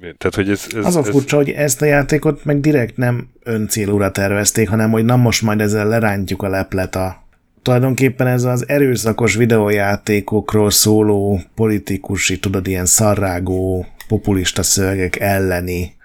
Tehát, 0.00 0.34
hogy 0.34 0.50
ez, 0.50 0.66
ez, 0.74 0.84
az 0.84 0.96
a 0.96 1.02
furcsa, 1.02 1.38
ez... 1.38 1.44
hogy 1.44 1.54
ezt 1.54 1.82
a 1.82 1.84
játékot 1.84 2.44
meg 2.44 2.60
direkt 2.60 2.96
nem 2.96 3.28
öncélúra 3.42 4.10
tervezték, 4.10 4.68
hanem 4.68 4.90
hogy 4.90 5.04
na 5.04 5.16
most 5.16 5.42
majd 5.42 5.60
ezzel 5.60 5.88
lerántjuk 5.88 6.42
a 6.42 6.48
leplet 6.48 6.96
a 6.96 7.24
tulajdonképpen 7.66 8.26
ez 8.26 8.44
az 8.44 8.68
erőszakos 8.68 9.34
videójátékokról 9.34 10.70
szóló 10.70 11.40
politikusi, 11.54 12.38
tudod, 12.38 12.66
ilyen 12.66 12.86
szarrágó, 12.86 13.86
populista 14.08 14.62
szövegek 14.62 15.20
elleni 15.20 15.95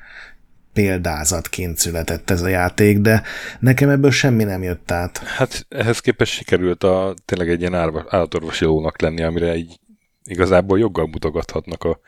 példázatként 0.74 1.78
született 1.78 2.30
ez 2.30 2.42
a 2.42 2.48
játék, 2.48 2.98
de 2.98 3.24
nekem 3.60 3.90
ebből 3.90 4.12
semmi 4.12 4.44
nem 4.44 4.64
jött 4.64 4.92
át. 4.92 5.18
Hát 5.18 5.66
ehhez 5.70 6.00
képest 6.00 6.34
sikerült 6.34 6.84
a, 6.84 7.14
tényleg 7.26 7.50
egy 7.50 7.60
ilyen 7.60 7.76
állatorvosi 8.08 8.66
lónak 8.66 9.02
lenni, 9.02 9.24
amire 9.24 9.56
így 9.56 9.80
igazából 10.24 10.80
joggal 10.80 11.08
mutogathatnak 11.08 11.84
a, 11.84 12.00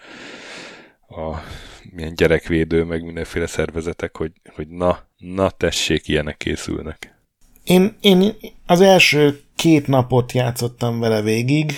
a 1.16 1.42
milyen 1.92 2.16
gyerekvédő, 2.16 2.84
meg 2.84 3.04
mindenféle 3.04 3.48
szervezetek, 3.48 4.18
hogy, 4.18 4.32
hogy 4.56 4.68
na, 4.68 5.00
na 5.18 5.50
tessék, 5.50 6.08
ilyenek 6.08 6.38
készülnek. 6.38 7.16
Én, 7.64 7.96
én 8.02 8.36
az 8.66 8.82
első 8.82 9.40
két 9.56 9.88
napot 9.88 10.32
játszottam 10.32 11.00
vele 11.00 11.22
végig, 11.22 11.72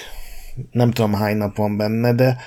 nem 0.72 0.92
tudom 0.92 1.14
hány 1.14 1.38
nap 1.38 1.56
van 1.56 1.78
benne, 1.78 2.14
de 2.14 2.38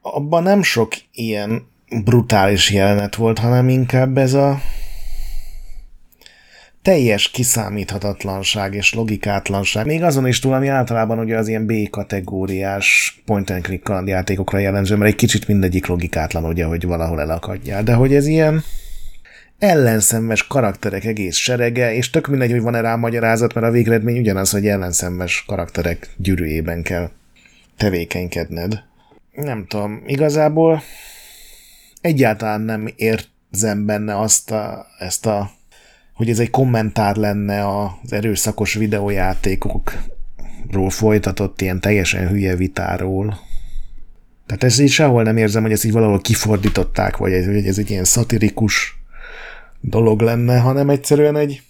abban 0.00 0.42
nem 0.42 0.62
sok 0.62 0.92
ilyen 1.12 1.69
brutális 2.04 2.70
jelenet 2.70 3.14
volt, 3.14 3.38
hanem 3.38 3.68
inkább 3.68 4.18
ez 4.18 4.34
a 4.34 4.60
teljes 6.82 7.30
kiszámíthatatlanság 7.30 8.74
és 8.74 8.94
logikátlanság. 8.94 9.86
Még 9.86 10.02
azon 10.02 10.26
is 10.26 10.38
túl, 10.38 10.54
ami 10.54 10.68
általában 10.68 11.18
ugye 11.18 11.36
az 11.36 11.48
ilyen 11.48 11.66
B-kategóriás 11.66 13.20
point 13.26 13.50
and 13.50 13.62
click 13.62 13.92
játékokra 14.04 14.58
jellemző, 14.58 14.96
mert 14.96 15.10
egy 15.10 15.16
kicsit 15.16 15.48
mindegyik 15.48 15.86
logikátlan, 15.86 16.44
ugye, 16.44 16.64
hogy 16.64 16.86
valahol 16.86 17.20
elakadjál. 17.20 17.82
De 17.82 17.92
hogy 17.92 18.14
ez 18.14 18.26
ilyen 18.26 18.62
ellenszenves 19.58 20.46
karakterek 20.46 21.04
egész 21.04 21.36
serege, 21.36 21.94
és 21.94 22.10
tök 22.10 22.26
mindegy, 22.26 22.50
hogy 22.50 22.60
van-e 22.60 22.80
rá 22.80 22.96
magyarázat, 22.96 23.54
mert 23.54 23.66
a 23.66 23.70
végeredmény 23.70 24.18
ugyanaz, 24.18 24.50
hogy 24.50 24.66
ellenszenves 24.66 25.44
karakterek 25.46 26.08
gyűrűjében 26.16 26.82
kell 26.82 27.10
tevékenykedned. 27.76 28.82
Nem 29.32 29.66
tudom, 29.66 30.02
igazából 30.06 30.82
egyáltalán 32.00 32.60
nem 32.60 32.92
érzem 32.96 33.86
benne 33.86 34.18
azt 34.18 34.50
a, 34.50 34.86
ezt 34.98 35.26
a, 35.26 35.50
hogy 36.14 36.30
ez 36.30 36.38
egy 36.38 36.50
kommentár 36.50 37.16
lenne 37.16 37.68
az 37.68 38.12
erőszakos 38.12 38.74
videójátékokról 38.74 40.90
folytatott 40.90 41.60
ilyen 41.60 41.80
teljesen 41.80 42.28
hülye 42.28 42.56
vitáról. 42.56 43.38
Tehát 44.46 44.64
ezt 44.64 44.80
így 44.80 44.90
sehol 44.90 45.22
nem 45.22 45.36
érzem, 45.36 45.62
hogy 45.62 45.72
ezt 45.72 45.84
így 45.84 45.92
valahol 45.92 46.20
kifordították, 46.20 47.16
vagy 47.16 47.32
ez, 47.32 47.46
hogy 47.46 47.66
ez 47.66 47.78
egy 47.78 47.90
ilyen 47.90 48.04
szatirikus 48.04 48.98
dolog 49.80 50.20
lenne, 50.20 50.58
hanem 50.58 50.90
egyszerűen 50.90 51.36
egy, 51.36 51.62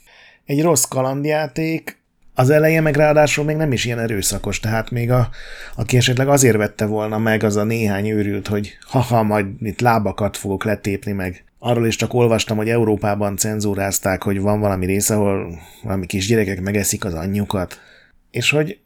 egy 0.45 0.63
rossz 0.63 0.85
kalandjáték, 0.85 2.00
az 2.41 2.51
eleje 2.51 2.81
meg 2.81 2.97
ráadásul 2.97 3.45
még 3.45 3.57
nem 3.57 3.73
is 3.73 3.85
ilyen 3.85 3.99
erőszakos, 3.99 4.61
tehát 4.61 4.91
még 4.91 5.11
a, 5.11 5.29
aki 5.75 5.97
esetleg 5.97 6.29
azért 6.29 6.57
vette 6.57 6.85
volna 6.85 7.19
meg 7.19 7.43
az 7.43 7.57
a 7.57 7.65
néhány 7.65 8.09
őrült, 8.09 8.47
hogy 8.49 8.77
haha, 8.87 9.23
majd 9.23 9.47
itt 9.59 9.81
lábakat 9.81 10.37
fogok 10.37 10.65
letépni 10.65 11.13
meg. 11.13 11.45
Arról 11.59 11.87
is 11.87 11.97
csak 11.97 12.15
olvastam, 12.15 12.57
hogy 12.57 12.69
Európában 12.69 13.37
cenzúrázták, 13.37 14.23
hogy 14.23 14.41
van 14.41 14.61
valami 14.61 14.87
rész, 14.87 15.11
ahol 15.11 15.59
valami 15.83 16.07
kis 16.07 16.27
gyerekek 16.27 16.61
megeszik 16.61 17.05
az 17.05 17.15
anyjukat. 17.15 17.81
És 18.31 18.51
hogy 18.51 18.79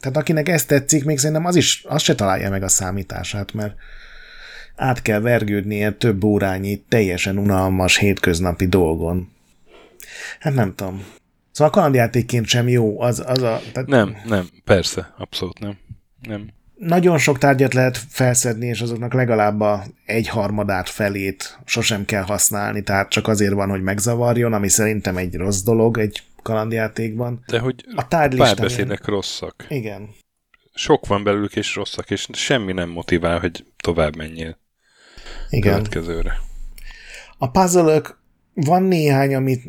tehát 0.00 0.16
akinek 0.16 0.48
ezt 0.48 0.68
tetszik, 0.68 1.04
még 1.04 1.18
szerintem 1.18 1.44
az 1.44 1.56
is, 1.56 1.84
az 1.88 2.02
se 2.02 2.14
találja 2.14 2.50
meg 2.50 2.62
a 2.62 2.68
számítását, 2.68 3.52
mert 3.52 3.74
át 4.76 5.02
kell 5.02 5.20
vergődnie 5.20 5.90
több 5.90 6.24
órányi, 6.24 6.84
teljesen 6.88 7.38
unalmas 7.38 7.96
hétköznapi 7.96 8.66
dolgon. 8.66 9.32
Hát 10.40 10.54
nem 10.54 10.74
tudom. 10.74 11.16
Szóval 11.52 11.72
a 11.72 11.76
kalandjátékként 11.76 12.46
sem 12.46 12.68
jó. 12.68 13.00
Az, 13.00 13.22
az 13.26 13.42
a, 13.42 13.60
tehát 13.72 13.88
nem, 13.88 14.16
nem, 14.24 14.48
persze, 14.64 15.14
abszolút 15.18 15.58
nem. 15.58 15.78
nem. 16.22 16.48
Nagyon 16.74 17.18
sok 17.18 17.38
tárgyat 17.38 17.74
lehet 17.74 17.96
felszedni, 18.08 18.66
és 18.66 18.80
azoknak 18.80 19.12
legalább 19.12 19.60
a 19.60 19.84
egyharmadát 20.04 20.88
felét 20.88 21.58
sosem 21.64 22.04
kell 22.04 22.22
használni, 22.22 22.82
tehát 22.82 23.10
csak 23.10 23.28
azért 23.28 23.52
van, 23.52 23.68
hogy 23.68 23.82
megzavarjon, 23.82 24.52
ami 24.52 24.68
szerintem 24.68 25.16
egy 25.16 25.34
rossz 25.34 25.62
dolog 25.62 25.98
egy 25.98 26.22
kalandjátékban. 26.42 27.42
De 27.46 27.58
hogy 27.58 27.84
a 27.94 28.02
párbeszédek 28.04 29.06
rosszak. 29.06 29.66
Igen. 29.68 30.08
Sok 30.74 31.06
van 31.06 31.22
belőlük, 31.22 31.56
és 31.56 31.74
rosszak, 31.74 32.10
és 32.10 32.28
semmi 32.32 32.72
nem 32.72 32.88
motivál, 32.88 33.38
hogy 33.38 33.64
tovább 33.76 34.16
menjél. 34.16 34.58
Igen. 35.50 35.72
Következőre. 35.72 36.40
A 37.38 37.50
puzzle 37.50 38.02
van 38.54 38.82
néhány, 38.82 39.34
amit 39.34 39.62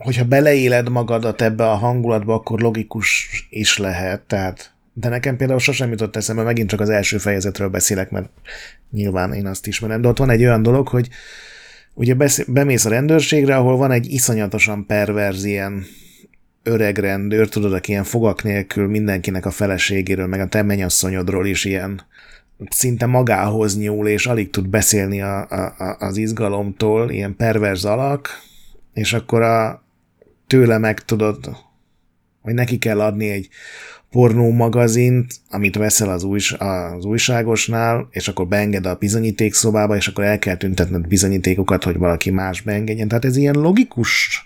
hogyha 0.00 0.24
beleéled 0.24 0.88
magadat 0.88 1.42
ebbe 1.42 1.70
a 1.70 1.74
hangulatba, 1.74 2.34
akkor 2.34 2.60
logikus 2.60 3.28
is 3.50 3.78
lehet, 3.78 4.20
tehát 4.20 4.72
de 4.92 5.08
nekem 5.08 5.36
például 5.36 5.58
sosem 5.58 5.90
jutott 5.90 6.16
eszembe, 6.16 6.42
megint 6.42 6.68
csak 6.68 6.80
az 6.80 6.88
első 6.88 7.18
fejezetről 7.18 7.68
beszélek, 7.68 8.10
mert 8.10 8.30
nyilván 8.90 9.32
én 9.32 9.46
azt 9.46 9.66
ismerem, 9.66 10.00
de 10.00 10.08
ott 10.08 10.18
van 10.18 10.30
egy 10.30 10.42
olyan 10.42 10.62
dolog, 10.62 10.88
hogy 10.88 11.08
ugye 11.94 12.14
bemész 12.46 12.84
a 12.84 12.88
rendőrségre, 12.88 13.56
ahol 13.56 13.76
van 13.76 13.90
egy 13.90 14.12
iszonyatosan 14.12 14.86
perverz 14.86 15.44
ilyen 15.44 15.84
öreg 16.62 16.98
rendőr, 16.98 17.48
tudod, 17.48 17.72
aki 17.72 17.90
ilyen 17.90 18.04
fogak 18.04 18.42
nélkül 18.42 18.88
mindenkinek 18.88 19.46
a 19.46 19.50
feleségéről, 19.50 20.26
meg 20.26 20.40
a 20.40 20.46
te 20.46 20.62
mennyasszonyodról 20.62 21.46
is 21.46 21.64
ilyen 21.64 22.02
szinte 22.70 23.06
magához 23.06 23.78
nyúl, 23.78 24.08
és 24.08 24.26
alig 24.26 24.50
tud 24.50 24.68
beszélni 24.68 25.22
a, 25.22 25.48
a, 25.48 25.96
az 25.98 26.16
izgalomtól, 26.16 27.10
ilyen 27.10 27.36
perverz 27.36 27.84
alak, 27.84 28.28
és 28.92 29.12
akkor 29.12 29.42
a, 29.42 29.82
tőle 30.50 30.78
meg 30.78 31.04
tudod, 31.04 31.38
hogy 32.40 32.54
neki 32.54 32.78
kell 32.78 33.00
adni 33.00 33.30
egy 33.30 33.48
pornó 34.10 34.50
magazint, 34.50 35.34
amit 35.50 35.76
veszel 35.76 36.10
az, 36.10 36.24
újs, 36.24 36.52
az 36.52 37.04
újságosnál, 37.04 38.08
és 38.10 38.28
akkor 38.28 38.46
beenged 38.46 38.86
a 38.86 38.94
bizonyítékszobába, 38.94 39.96
és 39.96 40.08
akkor 40.08 40.24
el 40.24 40.38
kell 40.38 40.56
tüntetned 40.56 41.06
bizonyítékokat, 41.06 41.84
hogy 41.84 41.96
valaki 41.96 42.30
más 42.30 42.60
beengedjen. 42.60 43.08
Tehát 43.08 43.24
ez 43.24 43.36
ilyen 43.36 43.54
logikus, 43.54 44.44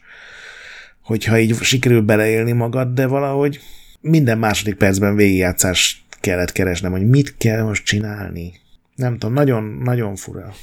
hogyha 1.03 1.39
így 1.39 1.55
sikerül 1.61 2.01
beleélni 2.01 2.53
magad, 2.53 2.95
de 2.95 3.07
valahogy 3.07 3.61
minden 4.01 4.39
második 4.39 4.75
percben 4.75 5.17
végigjátszást 5.17 6.03
kellett 6.21 6.53
keresnem, 6.53 6.93
hogy 6.93 7.09
mit 7.09 7.37
kell 7.37 7.63
most 7.63 7.85
csinálni. 7.85 8.53
Nem 8.95 9.19
tudom, 9.19 9.35
nagyon, 9.35 9.65
nagyon 9.65 10.17
fura. 10.17 10.55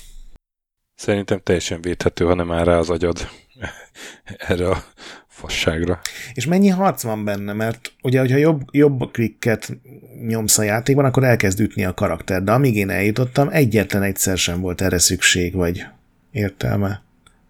Szerintem 1.01 1.39
teljesen 1.43 1.81
védhető, 1.81 2.25
ha 2.25 2.33
nem 2.33 2.51
áll 2.51 2.63
rá 2.63 2.77
az 2.77 2.89
agyad 2.89 3.27
erre 4.49 4.69
a 4.69 4.83
fasságra. 5.27 5.99
És 6.33 6.45
mennyi 6.45 6.67
harc 6.67 7.03
van 7.03 7.23
benne? 7.23 7.53
Mert 7.53 7.93
ugye, 8.01 8.19
hogyha 8.19 8.37
jobb, 8.37 8.61
jobb 8.71 9.11
klikket 9.11 9.77
nyomsz 10.27 10.57
a 10.57 10.63
játékban, 10.63 11.05
akkor 11.05 11.23
elkezd 11.23 11.59
ütni 11.59 11.85
a 11.85 11.93
karakter, 11.93 12.43
de 12.43 12.51
amíg 12.51 12.75
én 12.75 12.89
eljutottam, 12.89 13.49
egyetlen 13.51 14.03
egyszer 14.03 14.37
sem 14.37 14.61
volt 14.61 14.81
erre 14.81 14.97
szükség, 14.97 15.53
vagy 15.53 15.85
értelme. 16.31 17.01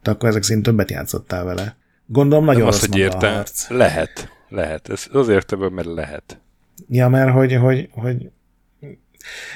De 0.03 0.11
akkor 0.11 0.29
ezek 0.29 0.43
szerint 0.43 0.65
többet 0.65 0.91
játszottál 0.91 1.43
vele. 1.43 1.75
Gondolom 2.05 2.45
nagyon 2.45 2.67
az, 2.67 2.79
hogy 2.79 2.97
érte, 2.97 3.27
a 3.27 3.33
harc. 3.35 3.69
Lehet, 3.69 4.29
lehet. 4.49 4.89
Ez 4.89 5.07
azért 5.11 5.45
több, 5.47 5.71
mert 5.71 5.87
lehet. 5.87 6.39
Ja, 6.89 7.07
mert 7.07 7.31
hogy, 7.31 7.53
hogy, 7.53 7.89
hogy 7.91 8.31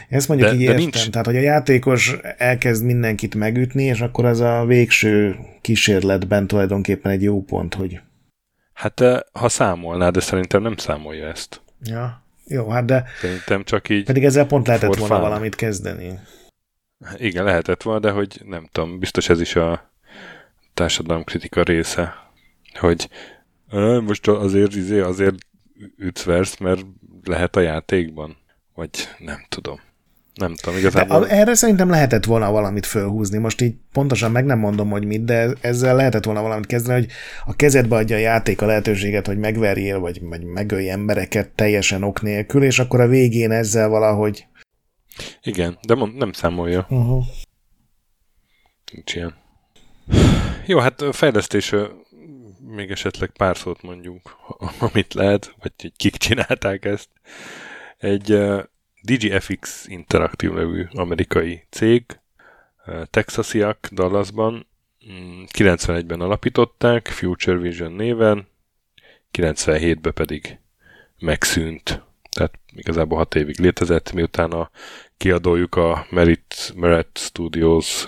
ezt 0.10 0.28
mondjuk 0.28 0.50
de, 0.50 0.56
így 0.56 0.62
de 0.62 0.72
értem. 0.72 0.82
Nincs... 0.82 1.10
Tehát, 1.10 1.26
hogy 1.26 1.38
a 1.38 1.42
játékos 1.42 2.16
elkezd 2.38 2.84
mindenkit 2.86 3.36
megütni, 3.36 3.84
és 3.84 4.02
akkor 4.02 4.26
az 4.26 4.40
a 4.40 4.66
végső 4.66 5.36
kísérletben 5.62 6.48
tulajdonképpen 6.48 7.12
egy 7.12 7.24
jó 7.24 7.44
pont, 7.44 7.74
hogy 7.74 8.00
Hát 8.74 9.02
ha 9.32 9.50
számolná, 9.50 10.10
de 10.10 10.20
szerintem 10.20 10.62
nem 10.62 10.76
számolja 10.76 11.28
ezt. 11.28 11.62
Ja, 11.82 12.24
jó, 12.48 12.70
hát 12.70 12.86
de... 12.86 13.04
Szerintem 13.22 13.64
csak 13.64 13.90
így... 13.90 14.06
Pedig 14.06 14.24
ezzel 14.24 14.46
pont 14.46 14.68
lehetett 14.68 14.96
volna 14.96 15.14
fun. 15.14 15.24
valamit 15.24 15.56
kezdeni. 15.56 16.20
Igen, 17.18 17.44
lehetett 17.44 17.84
volna, 17.84 18.00
de 18.00 18.12
hogy 18.12 18.42
nem 18.46 18.68
tudom, 18.72 19.00
biztos 19.00 19.30
ez 19.30 19.42
is 19.42 19.56
a 19.56 19.92
társadalomkritika 20.74 21.64
része, 21.64 22.14
hogy 22.74 23.10
most 24.02 24.28
azért, 24.28 24.76
izé, 24.76 25.00
azért 25.00 25.36
ütsz 25.98 26.58
mert 26.60 26.86
lehet 27.24 27.56
a 27.56 27.60
játékban. 27.60 28.38
Vagy 28.76 28.90
nem 29.20 29.46
tudom. 29.50 29.80
Nem 30.34 30.56
tudom, 30.56 30.78
igazából... 30.78 31.20
De 31.20 31.28
erre 31.28 31.54
szerintem 31.54 31.90
lehetett 31.90 32.26
volna 32.26 32.52
valamit 32.52 32.86
fölhúzni. 32.86 33.38
Most 33.38 33.62
így 33.62 33.76
pontosan 33.92 34.32
meg 34.32 34.46
nem 34.46 34.60
mondom, 34.60 34.90
hogy 34.90 35.06
mit, 35.06 35.24
de 35.24 35.54
ezzel 35.62 35.96
lehetett 35.96 36.24
volna 36.24 36.42
valamit 36.42 36.66
kezdeni, 36.66 37.00
hogy 37.00 37.12
a 37.46 37.56
kezedbe 37.56 37.96
adja 37.96 38.16
a 38.16 38.20
játék 38.20 38.62
a 38.62 38.66
lehetőséget, 38.66 39.28
hogy 39.28 39.38
megverjél, 39.38 40.00
vagy, 40.00 40.22
vagy 40.22 40.44
megölj 40.44 40.90
embereket 40.90 41.50
teljesen 41.50 42.04
ok 42.04 42.22
nélkül, 42.22 42.64
és 42.64 42.80
akkor 42.80 43.00
a 43.00 43.08
végén 43.08 43.52
ezzel 43.52 43.90
valahogy... 43.90 44.48
Igen, 45.42 45.78
de 45.88 45.96
mond, 45.96 46.16
nem 46.16 46.32
számolja. 46.32 46.86
Uh-huh. 46.90 47.24
Nincs 48.92 49.16
ilyen. 49.16 49.36
Jó, 50.66 50.80
hát 50.80 51.04
fejlesztés 51.12 51.74
még 52.60 52.92
esetleg 52.92 53.32
pár 53.38 53.58
szót 53.58 53.82
mondjunk, 53.82 54.36
amit 54.80 55.14
lehet, 55.14 55.56
vagy 55.62 55.72
hogy 55.78 55.94
kik 55.98 56.16
csinálták 56.16 56.86
ezt. 56.86 57.10
Egy 57.98 58.38
DGFX 59.02 59.88
Interactive 59.88 60.54
nevű 60.54 60.86
amerikai 60.92 61.64
cég, 61.70 62.04
texasiak 63.10 63.88
Dallasban, 63.92 64.68
91-ben 65.58 66.18
mm, 66.18 66.22
alapították, 66.22 67.08
Future 67.08 67.58
Vision 67.58 67.92
néven, 67.92 68.48
97-ben 69.32 70.14
pedig 70.14 70.60
megszűnt. 71.20 72.04
Tehát 72.30 72.60
igazából 72.76 73.18
6 73.18 73.36
évig 73.36 73.60
létezett, 73.60 74.12
miután 74.12 74.52
a 74.52 74.70
kiadójuk 75.18 75.76
a 75.76 76.06
Merit, 76.10 76.74
Merit 76.76 77.18
Studios 77.18 78.08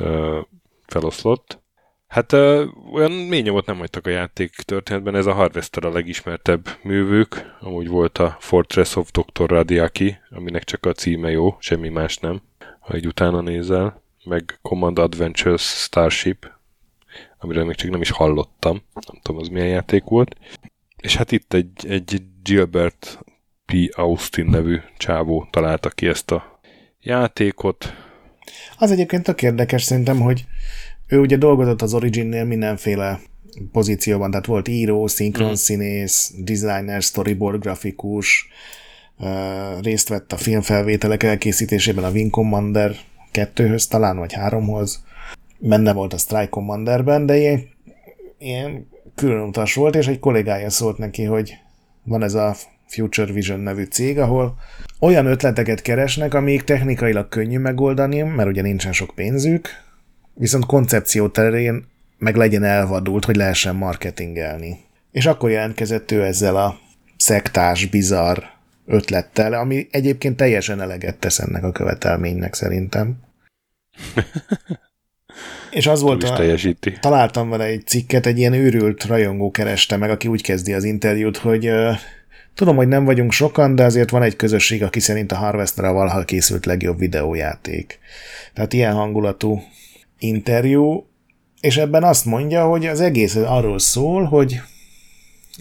feloszlott. 0.86 1.62
Hát 2.08 2.34
uh, 2.34 2.68
olyan 2.94 3.12
mély 3.12 3.42
nyomot 3.42 3.66
nem 3.66 3.78
hagytak 3.78 4.06
a 4.06 4.10
játék 4.10 4.52
történetben, 4.56 5.16
ez 5.16 5.26
a 5.26 5.34
Harvester 5.34 5.86
a 5.86 5.92
legismertebb 5.92 6.68
művük, 6.82 7.56
amúgy 7.60 7.88
volt 7.88 8.18
a 8.18 8.38
Fortress 8.40 8.96
of 8.96 9.12
Dr. 9.12 9.50
Radiaki, 9.50 10.18
aminek 10.30 10.64
csak 10.64 10.86
a 10.86 10.94
címe 10.94 11.32
jó, 11.32 11.58
semmi 11.60 11.90
más 11.90 12.18
nem, 12.18 12.42
ha 12.80 12.94
egy 12.94 13.08
utána 13.08 13.42
nézel, 13.42 14.02
meg 14.24 14.60
Command 14.62 15.00
Adventures 15.00 15.62
Starship, 15.62 16.52
amiről 17.38 17.66
még 17.66 17.76
csak 17.76 17.90
nem 17.90 18.02
is 18.02 18.10
hallottam, 18.10 18.82
nem 18.94 19.20
tudom, 19.22 19.42
az 19.42 19.48
milyen 19.48 19.68
játék 19.68 20.04
volt. 20.04 20.36
És 20.98 21.16
hát 21.16 21.32
itt 21.32 21.54
egy, 21.54 21.72
egy 21.88 22.22
Gilbert 22.44 23.20
P. 23.66 23.74
Austin 23.92 24.46
nevű 24.46 24.80
csávó 24.98 25.48
találta 25.52 25.90
ki 25.90 26.08
ezt 26.08 26.32
a 26.32 26.60
játékot. 27.00 27.94
Az 28.78 28.92
egyébként 28.92 29.24
tök 29.24 29.42
érdekes 29.42 29.84
szerintem, 29.84 30.20
hogy 30.20 30.46
ő 31.08 31.20
ugye 31.20 31.38
dolgozott 31.38 31.82
az 31.82 31.94
Origin-nél 31.94 32.44
mindenféle 32.44 33.20
pozícióban, 33.72 34.32
tehát 34.32 34.46
volt 34.46 34.68
író, 34.68 35.08
szinkronszínész, 35.08 36.34
mm. 36.36 36.44
designer, 36.44 37.02
storyboard 37.02 37.62
grafikus, 37.62 38.48
részt 39.82 40.10
vett 40.10 40.32
a 40.32 40.38
filmfelvételek 40.38 41.24
elkészítésében 41.24 42.04
a 42.04 42.10
Wing 42.10 42.32
Commander 42.32 42.96
2-höz 43.34 43.88
talán, 43.88 44.18
vagy 44.18 44.34
3-hoz. 44.38 45.04
Benne 45.60 45.94
volt 45.94 46.14
a 46.14 46.18
Strike 46.18 46.50
Commanderben, 46.50 47.26
de 47.26 47.38
ilyen, 47.38 47.68
ilyen 48.38 48.88
különutas 49.16 49.74
volt, 49.74 49.96
és 49.96 50.08
egy 50.08 50.20
kollégája 50.20 50.70
szólt 50.70 50.98
neki, 50.98 51.24
hogy 51.24 51.58
van 52.04 52.24
ez 52.24 52.34
a 52.34 52.56
Future 52.88 53.32
Vision 53.32 53.60
nevű 53.60 53.84
cég, 53.84 54.20
ahol 54.20 54.56
olyan 55.00 55.26
ötleteket 55.26 55.82
keresnek, 55.82 56.34
amik 56.34 56.64
technikailag 56.64 57.30
könnyű 57.30 57.58
megoldani, 57.58 58.22
mert 58.22 58.50
ugye 58.50 58.62
nincsen 58.62 58.94
sok 58.94 59.12
pénzük, 59.16 59.70
viszont 60.38 60.66
koncepció 60.66 61.28
terén 61.28 61.86
meg 62.18 62.36
legyen 62.36 62.64
elvadult, 62.64 63.26
hogy 63.26 63.36
lehessen 63.36 63.76
marketingelni. 63.76 64.78
És 65.12 65.26
akkor 65.26 65.50
jelentkezett 65.50 66.12
ő 66.12 66.24
ezzel 66.24 66.56
a 66.56 66.80
szektás, 67.18 67.86
bizarr 67.86 68.40
ötlettel, 68.86 69.54
ami 69.54 69.88
egyébként 69.92 70.38
teljesen 70.38 70.82
eleget 70.82 71.18
tesz 71.18 71.40
ennek 71.40 71.64
a 71.64 71.72
követelménynek 71.72 72.54
szerintem. 72.54 73.16
És 75.72 75.88
az 75.88 76.02
volt, 76.02 76.24
a, 76.24 76.56
találtam 77.00 77.50
vele 77.50 77.64
egy 77.64 77.88
cikket, 77.88 78.26
egy 78.26 78.38
ilyen 78.38 78.54
őrült 78.54 79.04
rajongó 79.04 79.52
kereste 79.52 79.98
meg, 79.98 80.10
aki 80.10 80.28
úgy 80.28 80.42
kezdi 80.42 80.74
az 80.74 80.84
interjút, 80.84 81.38
hogy 81.38 81.70
uh, 81.70 81.96
tudom, 82.54 82.76
hogy 82.76 82.88
nem 82.88 83.06
vagyunk 83.06 83.32
sokan, 83.32 83.76
de 83.76 83.84
azért 83.84 84.10
van 84.10 84.22
egy 84.22 84.36
közösség, 84.36 84.84
aki 84.84 85.00
szerint 85.00 85.32
a 85.32 85.36
Harvester 85.36 85.86
a 85.86 85.94
valahal 85.94 86.26
készült 86.26 86.66
legjobb 86.66 87.00
videójáték. 87.00 88.00
Tehát 88.54 88.74
ilyen 88.74 88.94
hangulatú 88.94 89.62
interjú, 90.20 91.08
és 91.62 91.78
ebben 91.78 92.04
azt 92.04 92.26
mondja, 92.26 92.66
hogy 92.66 92.86
az 92.86 93.02
egész 93.02 93.36
arról 93.36 93.80
szól, 93.80 94.24
hogy 94.24 94.62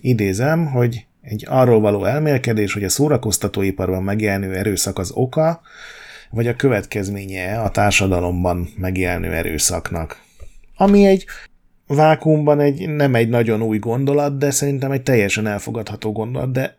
idézem, 0.01 0.66
hogy 0.66 1.07
egy 1.23 1.45
arról 1.49 1.81
való 1.81 2.05
elmélkedés, 2.05 2.73
hogy 2.73 2.85
a 2.85 2.88
szórakoztatóiparban 2.88 4.03
megjelenő 4.03 4.55
erőszak 4.55 4.99
az 4.99 5.11
oka, 5.14 5.61
vagy 6.31 6.47
a 6.47 6.57
következménye 6.57 7.61
a 7.61 7.71
társadalomban 7.71 8.69
megjelenő 8.77 9.33
erőszaknak. 9.33 10.23
Ami 10.77 11.07
egy 11.07 11.25
vákumban 11.87 12.61
egy, 12.61 12.88
nem 12.88 13.14
egy 13.14 13.29
nagyon 13.29 13.62
új 13.62 13.79
gondolat, 13.79 14.38
de 14.38 14.51
szerintem 14.51 14.90
egy 14.90 15.03
teljesen 15.03 15.47
elfogadható 15.47 16.12
gondolat, 16.12 16.53
de 16.53 16.79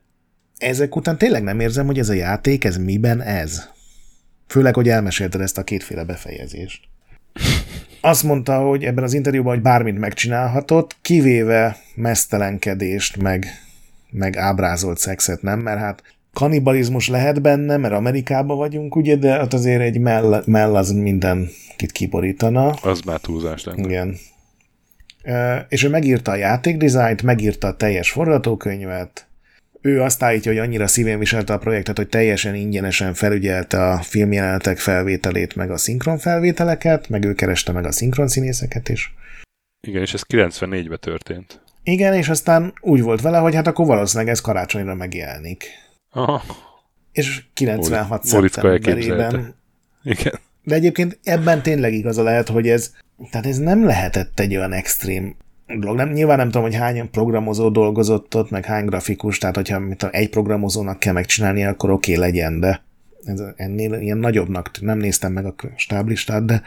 ezek 0.58 0.96
után 0.96 1.18
tényleg 1.18 1.44
nem 1.44 1.60
érzem, 1.60 1.86
hogy 1.86 2.00
ez 2.00 2.10
a 2.10 2.14
játék, 2.14 2.64
ez 2.64 2.78
miben 2.78 3.22
ez. 3.22 3.70
Főleg, 4.48 4.76
hogy 4.76 4.90
elmesélted 4.90 5.42
ezt 5.42 5.58
a 5.58 5.64
kétféle 5.64 6.04
befejezést. 6.04 6.80
Azt 8.08 8.24
mondta, 8.24 8.58
hogy 8.58 8.84
ebben 8.84 9.04
az 9.04 9.14
interjúban, 9.14 9.54
hogy 9.54 9.64
bármit 9.64 10.00
megcsinálhatott, 10.00 10.96
kivéve 11.02 11.78
mesztelenkedést, 11.96 13.18
meg, 13.18 13.46
meg 14.10 14.38
ábrázolt 14.38 14.98
szexet 14.98 15.42
nem, 15.42 15.60
mert 15.60 15.80
hát 15.80 16.04
kanibalizmus 16.34 17.08
lehet 17.08 17.42
benne, 17.42 17.78
mert 17.78 17.94
Amerikában 17.94 18.58
vagyunk, 18.58 18.96
ugye, 18.96 19.16
de 19.16 19.42
ott 19.42 19.54
azért 19.54 19.82
egy 19.82 20.00
mell, 20.00 20.44
mell 20.46 20.76
az 20.76 20.92
mindenkit 20.92 21.92
kiborítana. 21.92 22.70
Az 22.70 23.02
már 23.02 23.20
túlzás 23.20 23.64
lenne. 23.64 23.82
Igen. 23.82 24.16
És 25.70 25.84
ő 25.84 25.90
megírta 25.90 26.32
a 26.32 26.36
játékdizájnt, 26.36 27.24
megírta 27.24 27.68
a 27.68 27.76
teljes 27.76 28.12
forgatókönyvet, 28.12 29.27
ő 29.82 30.02
azt 30.02 30.24
állítja, 30.24 30.52
hogy 30.52 30.60
annyira 30.60 30.88
szívén 30.88 31.20
viselte 31.20 31.54
a 31.54 31.58
projektet, 31.58 31.98
hogy 31.98 32.08
teljesen 32.08 32.56
ingyenesen 32.56 33.14
felügyelte 33.14 33.92
a 33.92 34.02
filmjelenetek 34.02 34.78
felvételét, 34.78 35.56
meg 35.56 35.72
a 35.72 35.78
szinkron 35.78 36.18
felvételeket, 36.18 37.10
meg 37.10 37.26
ő 37.26 37.34
kereste 37.34 37.72
meg 37.72 37.86
a 37.86 37.92
szinkron 37.92 38.28
színészeket 38.28 38.90
is. 38.90 39.14
Igen, 39.88 40.02
és 40.02 40.14
ez 40.14 40.22
94-ben 40.30 41.00
történt. 41.00 41.62
Igen, 41.84 42.14
és 42.14 42.30
aztán 42.30 42.74
úgy 42.82 43.02
volt 43.02 43.22
vele, 43.22 43.38
hogy 43.38 43.56
hát 43.56 43.68
akkor 43.68 43.86
valószínűleg 43.86 44.34
ez 44.34 44.42
karácsonyra 44.42 44.96
megjelenik. 44.96 45.66
Aha. 46.10 46.44
És 47.12 47.44
96 47.54 48.24
szeptemberében. 48.24 49.56
Igen. 50.04 50.40
De 50.64 50.76
egyébként 50.76 51.20
ebben 51.24 51.62
tényleg 51.62 51.94
igaza 51.94 52.24
lehet, 52.24 52.48
hogy 52.48 52.70
ez, 52.70 52.94
tehát 53.32 53.46
ez 53.46 53.58
nem 53.58 53.86
lehetett 53.86 54.40
egy 54.40 54.56
olyan 54.56 54.74
extrém 54.74 55.36
dolog. 55.68 55.96
Nem, 55.96 56.10
nyilván 56.10 56.38
nem 56.38 56.46
tudom, 56.48 56.62
hogy 56.62 56.76
hány 56.76 57.10
programozó 57.10 57.70
dolgozott 57.70 58.36
ott, 58.36 58.50
meg 58.50 58.66
hány 58.66 58.86
grafikus, 58.86 59.38
tehát 59.38 59.56
hogyha 59.56 59.80
mit 59.80 59.98
tudom, 59.98 60.16
egy 60.16 60.30
programozónak 60.30 61.00
kell 61.00 61.14
megcsinálni, 61.14 61.64
akkor 61.64 61.90
oké, 61.90 62.16
okay, 62.16 62.24
legyen, 62.26 62.60
de 62.60 62.84
ez 63.26 63.42
ennél 63.56 63.94
ilyen 63.94 64.18
nagyobbnak, 64.18 64.72
nem 64.82 64.98
néztem 64.98 65.32
meg 65.32 65.46
a 65.46 65.56
stáblistát, 65.76 66.46
de 66.46 66.62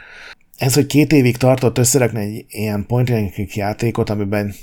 ez, 0.57 0.73
hogy 0.73 0.85
két 0.85 1.13
évig 1.13 1.37
tartott 1.37 1.77
összerekni 1.77 2.19
egy 2.19 2.45
ilyen 2.49 2.85
point 2.85 3.11
játékot, 3.55 4.09
amiben 4.09 4.53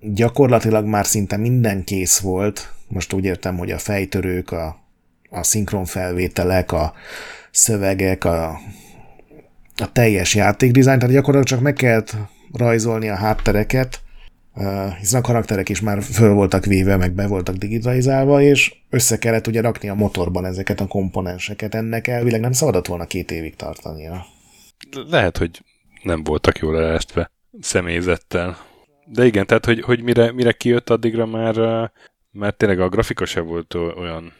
gyakorlatilag 0.00 0.86
már 0.86 1.06
szinte 1.06 1.36
minden 1.36 1.84
kész 1.84 2.18
volt, 2.18 2.72
most 2.88 3.12
úgy 3.12 3.24
értem, 3.24 3.58
hogy 3.58 3.70
a 3.70 3.78
fejtörők, 3.78 4.50
a, 4.50 4.76
a 5.30 5.42
szinkron 5.42 5.84
felvételek, 5.84 6.72
a 6.72 6.92
szövegek, 7.50 8.24
a, 8.24 8.48
a 9.76 9.92
teljes 9.92 10.34
játékdizájn, 10.34 10.98
tehát 10.98 11.14
gyakorlatilag 11.14 11.46
csak 11.46 11.60
meg 11.60 11.74
kellett 11.74 12.16
rajzolni 12.52 13.08
a 13.08 13.16
háttereket, 13.16 14.00
hiszen 14.98 15.20
a 15.20 15.24
karakterek 15.24 15.68
is 15.68 15.80
már 15.80 16.02
föl 16.02 16.34
voltak 16.34 16.64
véve, 16.64 16.96
meg 16.96 17.12
be 17.12 17.26
voltak 17.26 17.54
digitalizálva, 17.54 18.42
és 18.42 18.74
össze 18.90 19.18
kellett 19.18 19.46
ugye 19.46 19.60
rakni 19.60 19.88
a 19.88 19.94
motorban 19.94 20.44
ezeket 20.44 20.80
a 20.80 20.86
komponenseket. 20.86 21.74
Ennek 21.74 22.06
elvileg 22.06 22.40
nem 22.40 22.52
szabadott 22.52 22.86
volna 22.86 23.06
két 23.06 23.30
évig 23.30 23.56
tartania. 23.56 24.26
Lehet, 25.08 25.38
hogy 25.38 25.62
nem 26.02 26.24
voltak 26.24 26.58
jól 26.58 26.78
elestve 26.78 27.30
személyzettel. 27.60 28.56
De 29.06 29.24
igen, 29.24 29.46
tehát 29.46 29.64
hogy, 29.64 29.80
hogy 29.80 30.02
mire, 30.02 30.32
mire 30.32 30.52
kijött 30.52 30.90
addigra 30.90 31.26
már, 31.26 31.54
mert 32.32 32.56
tényleg 32.56 32.80
a 32.80 32.88
grafika 32.88 33.24
se 33.24 33.40
volt 33.40 33.74
olyan 33.74 34.32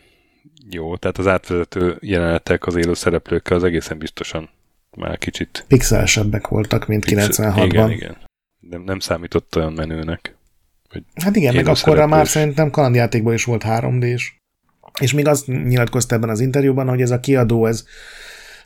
jó, 0.71 0.97
tehát 0.97 1.19
az 1.19 1.27
átvezető 1.27 1.97
jelenetek 2.01 2.67
az 2.67 2.77
élő 2.77 2.95
szereplőkkel 2.95 3.57
az 3.57 3.65
egészen 3.65 3.99
biztosan 3.99 4.49
már 4.97 5.19
kicsit... 5.19 5.65
Pixelsebbek 5.69 6.49
voltak, 6.49 6.87
mint 6.87 7.05
Pixel, 7.05 7.55
96-ban. 7.57 7.65
Igen, 7.65 7.91
igen. 7.91 8.17
Nem, 8.61 8.83
nem 8.83 8.99
számított 8.99 9.57
olyan 9.57 9.73
menőnek. 9.73 10.37
Hogy 10.91 11.03
hát 11.15 11.37
igen, 11.37 11.55
meg 11.55 11.67
akkorra 11.67 12.07
már 12.07 12.27
szerintem 12.27 12.71
kalandjátékban 12.71 13.35
is 13.35 13.45
volt 13.45 13.65
3D-s. 13.67 14.33
És 15.01 15.13
még 15.13 15.27
azt 15.27 15.47
nyilatkozta 15.47 16.15
ebben 16.15 16.29
az 16.29 16.41
interjúban, 16.41 16.89
hogy 16.89 17.01
ez 17.01 17.11
a 17.11 17.21
kiadó, 17.21 17.67
ez 17.67 17.85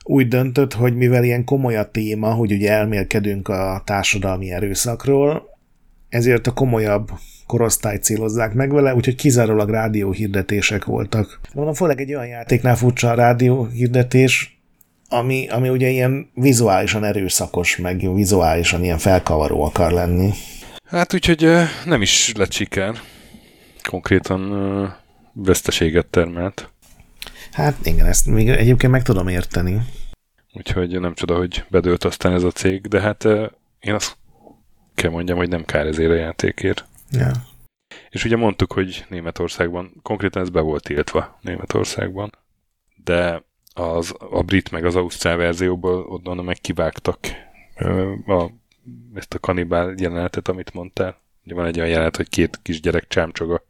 úgy 0.04 0.28
döntött, 0.28 0.72
hogy 0.72 0.96
mivel 0.96 1.24
ilyen 1.24 1.44
komoly 1.44 1.76
a 1.76 1.90
téma, 1.90 2.32
hogy 2.32 2.52
ugye 2.52 2.72
elmélkedünk 2.72 3.48
a 3.48 3.82
társadalmi 3.84 4.50
erőszakról, 4.50 5.58
ezért 6.08 6.46
a 6.46 6.52
komolyabb 6.52 7.10
korosztályt 7.46 8.02
célozzák 8.02 8.54
meg 8.54 8.72
vele, 8.72 8.94
úgyhogy 8.94 9.14
kizárólag 9.14 9.70
rádióhirdetések 9.70 10.84
voltak. 10.84 11.40
Mondom, 11.54 11.74
főleg 11.74 12.00
egy 12.00 12.14
olyan 12.14 12.26
játéknál 12.26 12.76
furcsa 12.76 13.10
a 13.10 13.14
rádióhirdetés, 13.14 14.59
ami, 15.12 15.48
ami 15.48 15.68
ugye 15.68 15.88
ilyen 15.88 16.30
vizuálisan 16.34 17.04
erőszakos, 17.04 17.76
meg 17.76 18.14
vizuálisan 18.14 18.84
ilyen 18.84 18.98
felkavaró 18.98 19.64
akar 19.64 19.92
lenni. 19.92 20.30
Hát 20.86 21.14
úgyhogy 21.14 21.48
nem 21.84 22.02
is 22.02 22.32
lett 22.36 22.52
siker. 22.52 22.94
Konkrétan 23.82 24.98
veszteséget 25.32 26.06
termelt. 26.06 26.70
Hát 27.52 27.86
igen, 27.86 28.06
ezt 28.06 28.26
még 28.26 28.48
egyébként 28.48 28.92
meg 28.92 29.02
tudom 29.02 29.28
érteni. 29.28 29.80
Úgyhogy 30.52 31.00
nem 31.00 31.14
csoda, 31.14 31.36
hogy 31.36 31.64
bedőlt 31.68 32.04
aztán 32.04 32.32
ez 32.32 32.42
a 32.42 32.50
cég, 32.50 32.86
de 32.86 33.00
hát 33.00 33.24
én 33.80 33.94
azt 33.94 34.16
kell 34.94 35.10
mondjam, 35.10 35.36
hogy 35.36 35.48
nem 35.48 35.64
kár 35.64 35.86
ezért 35.86 36.10
a 36.10 36.14
játékért. 36.14 36.84
Ja. 37.10 37.30
És 38.08 38.24
ugye 38.24 38.36
mondtuk, 38.36 38.72
hogy 38.72 39.04
Németországban, 39.08 39.92
konkrétan 40.02 40.42
ez 40.42 40.50
be 40.50 40.60
volt 40.60 40.82
tiltva 40.82 41.38
Németországban, 41.40 42.30
de 43.04 43.42
az, 43.80 44.14
a 44.30 44.42
brit 44.42 44.70
meg 44.70 44.84
az 44.84 44.96
ausztrál 44.96 45.36
verzióból 45.36 46.20
onnan 46.24 46.44
meg 46.44 46.56
kivágtak 46.56 47.18
a, 48.26 48.46
ezt 49.14 49.34
a 49.34 49.38
kanibál 49.38 49.94
jelenetet, 49.96 50.48
amit 50.48 50.74
mondtál. 50.74 51.16
Ugye 51.44 51.54
van 51.54 51.66
egy 51.66 51.78
olyan 51.78 51.90
jelenet, 51.90 52.16
hogy 52.16 52.28
két 52.28 52.58
kisgyerek 52.62 53.08
csámcsog 53.08 53.50
a 53.50 53.62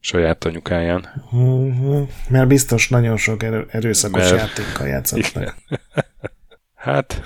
saját 0.00 0.44
anyukáján. 0.44 1.26
Uh-huh. 1.32 2.08
Mert 2.28 2.48
biztos 2.48 2.88
nagyon 2.88 3.16
sok 3.16 3.42
erő, 3.42 3.66
erőszakos 3.70 4.30
Mert... 4.30 4.36
játékkal 4.36 4.86
játszottak. 4.86 5.56
hát... 6.74 7.22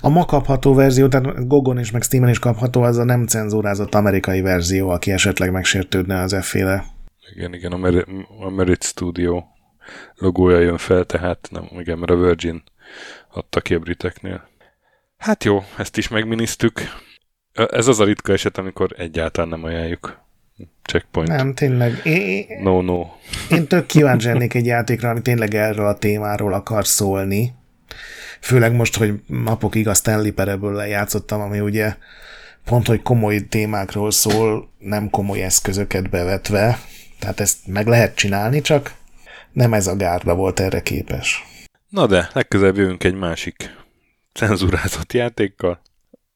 A 0.00 0.08
ma 0.08 0.24
kapható 0.24 0.74
verzió, 0.74 1.08
tehát 1.08 1.46
Gogon 1.48 1.78
is, 1.78 1.90
meg 1.90 2.02
Steamen 2.02 2.28
is 2.28 2.38
kapható, 2.38 2.82
az 2.82 2.96
a 2.96 3.04
nem 3.04 3.26
cenzúrázott 3.26 3.94
amerikai 3.94 4.40
verzió, 4.40 4.88
aki 4.88 5.10
esetleg 5.10 5.50
megsértődne 5.52 6.20
az 6.20 6.32
efféle. 6.32 6.84
Igen, 7.34 7.54
igen, 7.54 7.72
a 8.40 8.50
Merit 8.50 8.82
Studio 8.82 9.42
logója 10.14 10.58
jön 10.58 10.78
fel, 10.78 11.04
tehát 11.04 11.48
nem, 11.50 11.68
igen, 11.78 11.98
mert 11.98 12.12
a 12.12 12.16
Virgin 12.16 12.62
adta 13.28 13.60
ki 13.60 13.74
a 13.74 13.78
briteknél. 13.78 14.48
Hát 15.16 15.44
jó, 15.44 15.64
ezt 15.78 15.96
is 15.96 16.08
megminisztük. 16.08 16.80
Ez 17.52 17.86
az 17.86 18.00
a 18.00 18.04
ritka 18.04 18.32
eset, 18.32 18.58
amikor 18.58 18.94
egyáltalán 18.96 19.50
nem 19.50 19.64
ajánljuk. 19.64 20.20
Checkpoint. 20.82 21.28
Nem, 21.28 21.54
tényleg. 21.54 22.00
Én, 22.04 22.46
no, 22.62 22.82
no. 22.82 23.06
Én 23.50 23.66
tök 23.66 23.86
kíváncsi 23.86 24.26
lennék 24.26 24.54
egy 24.54 24.66
játékra, 24.66 25.08
ami 25.08 25.22
tényleg 25.22 25.54
erről 25.54 25.86
a 25.86 25.98
témáról 25.98 26.52
akar 26.52 26.86
szólni. 26.86 27.54
Főleg 28.40 28.72
most, 28.72 28.96
hogy 28.96 29.12
napokig 29.26 29.88
a 29.88 29.94
Stanley 29.94 30.32
Parable 30.32 30.86
játszottam, 30.86 31.40
ami 31.40 31.60
ugye 31.60 31.96
pont, 32.64 32.86
hogy 32.86 33.02
komoly 33.02 33.40
témákról 33.40 34.10
szól, 34.10 34.70
nem 34.78 35.10
komoly 35.10 35.42
eszközöket 35.42 36.10
bevetve. 36.10 36.78
Tehát 37.18 37.40
ezt 37.40 37.66
meg 37.66 37.86
lehet 37.86 38.14
csinálni, 38.14 38.60
csak 38.60 38.94
nem 39.52 39.74
ez 39.74 39.86
a 39.86 39.96
gárda 39.96 40.34
volt 40.34 40.60
erre 40.60 40.82
képes. 40.82 41.44
Na 41.88 42.06
de, 42.06 42.30
legközelebb 42.32 42.76
jövünk 42.76 43.04
egy 43.04 43.14
másik 43.14 43.76
cenzurázott 44.32 45.12
játékkal, 45.12 45.80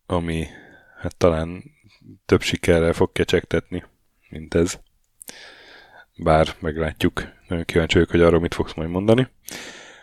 ami 0.07 0.47
hát 1.01 1.17
talán 1.17 1.63
több 2.27 2.43
sikerrel 2.43 2.93
fog 2.93 3.13
kecsegtetni, 3.13 3.85
mint 4.29 4.55
ez. 4.55 4.79
Bár 6.17 6.55
meglátjuk, 6.59 7.23
nagyon 7.49 7.65
kíváncsi 7.65 7.95
vagyok, 7.95 8.11
hogy 8.11 8.21
arról 8.21 8.41
mit 8.41 8.55
fogsz 8.55 8.75
majd 8.75 8.89
mondani. 8.89 9.29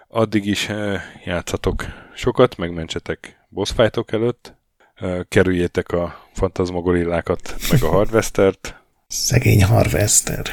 Addig 0.07 0.45
is 0.45 0.69
eh, 0.69 1.01
játszatok 1.25 1.85
sokat, 2.15 2.57
megmentsetek 2.57 3.45
boss 3.49 3.73
előtt, 4.05 4.53
eh, 4.95 5.19
kerüljétek 5.27 5.91
a 5.91 6.27
fantazmagorillákat, 6.33 7.55
meg 7.71 7.83
a 7.83 7.89
harvestert. 7.89 8.75
Szegény 9.07 9.63
harvester. 9.63 10.45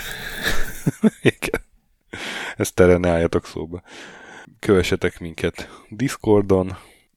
Igen. 1.23 1.69
Ezt 2.57 2.81
erre 2.81 2.97
ne 2.97 3.11
álljatok 3.11 3.47
szóba. 3.47 3.83
Kövessetek 4.59 5.21
minket 5.21 5.69
Discordon, 5.89 6.77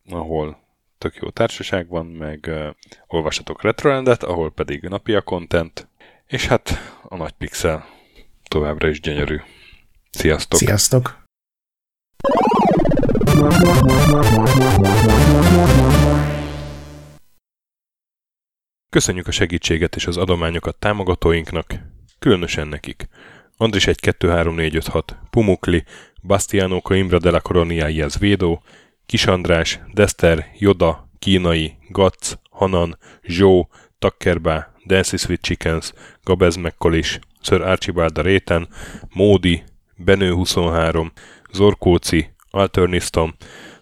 ahol 0.09 0.57
tök 0.97 1.15
jó 1.15 1.29
társaságban, 1.29 2.05
meg 2.05 2.45
uh, 2.47 2.67
olvassatok 3.07 3.61
Retrolandet, 3.61 4.23
ahol 4.23 4.51
pedig 4.51 4.81
napi 4.81 5.13
a 5.13 5.21
content, 5.21 5.87
és 6.27 6.47
hát 6.47 6.69
a 7.03 7.15
nagy 7.15 7.31
pixel 7.31 7.85
továbbra 8.47 8.87
is 8.87 8.99
gyönyörű. 8.99 9.37
Sziasztok! 10.11 10.59
Sziasztok! 10.59 11.21
Köszönjük 18.89 19.27
a 19.27 19.31
segítséget 19.31 19.95
és 19.95 20.07
az 20.07 20.17
adományokat 20.17 20.75
támogatóinknak, 20.75 21.73
különösen 22.19 22.67
nekik. 22.67 23.07
Andris 23.63 23.87
1 23.87 23.95
2 24.01 24.13
3 24.17 24.27
4 24.27 24.51
5 24.51 24.81
6, 24.81 25.15
Pumukli, 25.31 25.83
Bastiano 26.21 26.81
Coimbra 26.81 27.19
de 27.19 27.31
la 27.31 27.39
Coroniaiaz 27.39 28.19
Védó, 28.19 28.61
Kis 29.05 29.27
András, 29.27 29.79
Dester, 29.93 30.45
Joda, 30.59 31.07
Kínai, 31.19 31.77
Gatz, 31.89 32.37
Hanan, 32.51 32.97
Zsó, 33.27 33.69
Takkerbá, 33.99 34.73
Dancy 34.85 35.17
Sweet 35.17 35.41
Chickens, 35.41 35.93
Gabez 36.25 36.57
Mekkolis, 36.57 37.19
Sir 37.41 37.61
Archibald 37.61 38.17
Réten, 38.17 38.67
Módi, 39.13 39.63
Benő 39.95 40.33
23, 40.33 41.11
Zorkóci, 41.53 42.29
Alternisztom, 42.51 43.33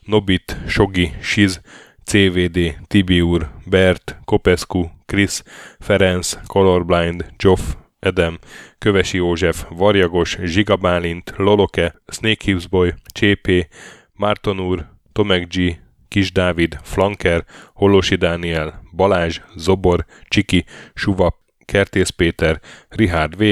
Nobit, 0.02 0.58
Sogi, 0.67 1.12
Siz, 1.22 1.62
CVD, 2.06 2.78
Tibiur, 2.88 3.52
Bert, 3.65 4.17
Kopescu, 4.26 4.89
Chris, 5.06 5.44
Ferenc, 5.80 6.38
Colorblind, 6.48 7.26
Joff, 7.38 7.76
Edem, 8.02 8.40
Kövesi 8.78 9.18
József, 9.18 9.66
Varjagos, 9.70 10.38
Zsigabálint, 10.44 11.34
Loloke, 11.38 12.02
Snake 12.08 12.44
Hips 12.44 12.68
Boy, 12.68 12.94
Csépé, 13.06 13.68
Márton 14.14 14.60
úr, 14.60 14.86
Tomek 15.12 15.48
G, 15.48 15.80
Kis 16.08 16.32
Dávid, 16.32 16.78
Flanker, 16.84 17.46
Holosi 17.74 18.16
Dániel, 18.16 18.82
Balázs, 18.96 19.40
Zobor, 19.56 20.06
Csiki, 20.28 20.66
Suvap, 20.94 21.36
Kertész 21.66 22.10
Péter, 22.10 22.60
Rihárd 22.90 23.38
V, 23.38 23.44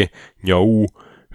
Nyau, 0.42 0.84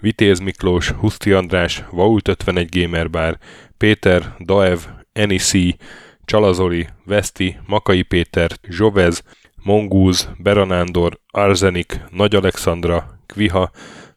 Vitéz 0.01 0.39
Miklós, 0.39 0.89
Huszti 0.89 1.31
András, 1.31 1.83
Vault 1.91 2.27
51 2.27 2.81
Gamer 2.81 3.09
Bar, 3.09 3.37
Péter, 3.77 4.35
Daev, 4.39 4.79
Enisi, 5.13 5.77
Csalazoli, 6.25 6.87
Veszti, 7.05 7.57
Makai 7.65 8.01
Péter, 8.01 8.51
Zsovez, 8.69 9.23
Mongúz, 9.65 10.29
Beranándor, 10.37 11.19
Arzenik, 11.31 11.99
Nagy 12.11 12.35
Alexandra, 12.35 13.19
Kviha, 13.25 13.71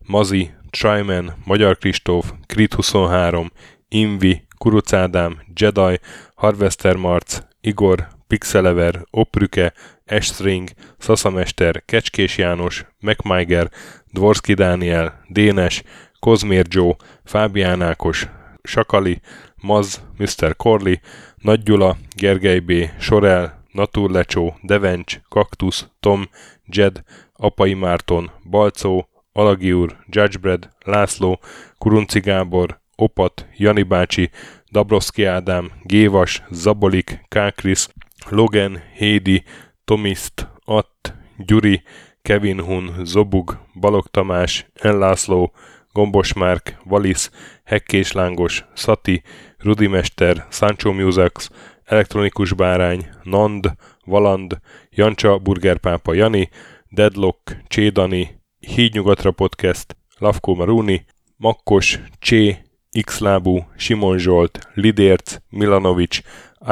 Mazi, 0.06 0.50
Tryman, 0.70 1.34
Magyar 1.44 1.78
Kristóf, 1.78 2.32
Krit 2.46 2.74
23, 2.74 3.50
Invi, 3.88 4.42
Kuruc 4.58 4.92
Ádám, 4.92 5.40
Jedi, 5.54 6.00
Harvester 6.34 6.96
Marc, 6.96 7.38
Igor, 7.60 8.08
Pixelever, 8.26 9.04
Oprüke, 9.10 9.72
Estring, 10.04 10.68
Szaszamester, 10.98 11.82
Kecskés 11.84 12.38
János, 12.38 12.86
MacMiger, 13.00 13.70
Dvorski 14.12 14.54
Dániel, 14.54 15.24
Dénes, 15.28 15.82
Kozmér 16.18 16.66
Joe, 16.68 16.96
Fábián 17.24 17.82
Ákos, 17.82 18.28
Sakali, 18.62 19.20
Maz, 19.62 20.02
Mr. 20.18 20.56
Corley, 20.56 21.00
Nagy 21.36 21.62
Gyula, 21.62 21.96
Gergely 22.16 22.58
B., 22.58 22.72
Sorel, 22.98 23.57
Naturlecsó, 23.78 24.54
Devencs, 24.62 25.20
Kaktusz, 25.28 25.88
Tom, 26.00 26.28
Jed, 26.66 27.02
Apai 27.32 27.74
Márton, 27.74 28.30
Balcó, 28.50 29.08
Alagi 29.32 29.72
úr, 29.72 29.96
Judgebred, 30.06 30.70
László, 30.84 31.40
Kurunci 31.78 32.20
Gábor, 32.20 32.80
Opat, 32.96 33.46
Jani 33.56 33.82
bácsi, 33.82 34.30
Dabroszki 34.70 35.24
Ádám, 35.24 35.70
Gévas, 35.82 36.42
Zabolik, 36.50 37.24
Kákris, 37.28 37.88
Logan, 38.28 38.82
Hédi, 38.94 39.44
Tomiszt, 39.84 40.48
Att, 40.64 41.14
Gyuri, 41.36 41.82
Kevin 42.22 42.60
Hun, 42.60 42.94
Zobug, 43.04 43.58
Balog 43.74 44.06
Tamás, 44.06 44.66
Enlászló, 44.74 45.52
Gombos 45.92 46.32
Márk, 46.32 46.76
Valisz, 46.84 47.30
Hekkés 47.64 48.12
Lángos, 48.12 48.64
Szati, 48.74 49.22
Rudimester, 49.58 50.46
Sancho 50.50 50.92
Musax, 50.92 51.50
Elektronikus 51.88 52.52
Bárány, 52.52 53.08
Nand, 53.22 53.72
Valand, 54.04 54.60
Jancsa, 54.90 55.38
Burgerpápa 55.38 56.14
Jani, 56.14 56.48
Deadlock, 56.88 57.56
Csédani, 57.68 58.40
Hídnyugatra 58.58 59.30
Podcast, 59.30 59.96
Lavko 60.18 60.54
Maruni, 60.54 61.04
Makkos, 61.36 61.98
Csé, 62.18 62.58
Xlábú, 63.04 63.66
Simon 63.76 64.18
Zsolt, 64.18 64.58
Lidérc, 64.74 65.36
Milanovic, 65.50 66.20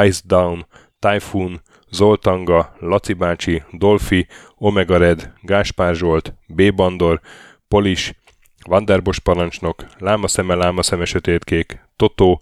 Ice 0.05 0.21
Down, 0.25 0.67
Typhoon, 0.99 1.61
Zoltanga, 1.91 2.77
Laci 2.79 3.13
bácsi, 3.13 3.63
Dolfi, 3.73 4.27
Omega 4.57 4.97
Red, 4.97 5.33
Gáspár 5.43 5.95
Zsolt, 5.95 6.35
B. 6.49 6.75
Bandor, 6.75 7.21
Polis, 7.69 8.13
Vanderbos 8.69 9.19
parancsnok, 9.19 9.87
Lámaszeme, 9.99 10.55
Lámaszeme 10.55 11.05
sötétkék, 11.05 11.79
Totó, 11.97 12.41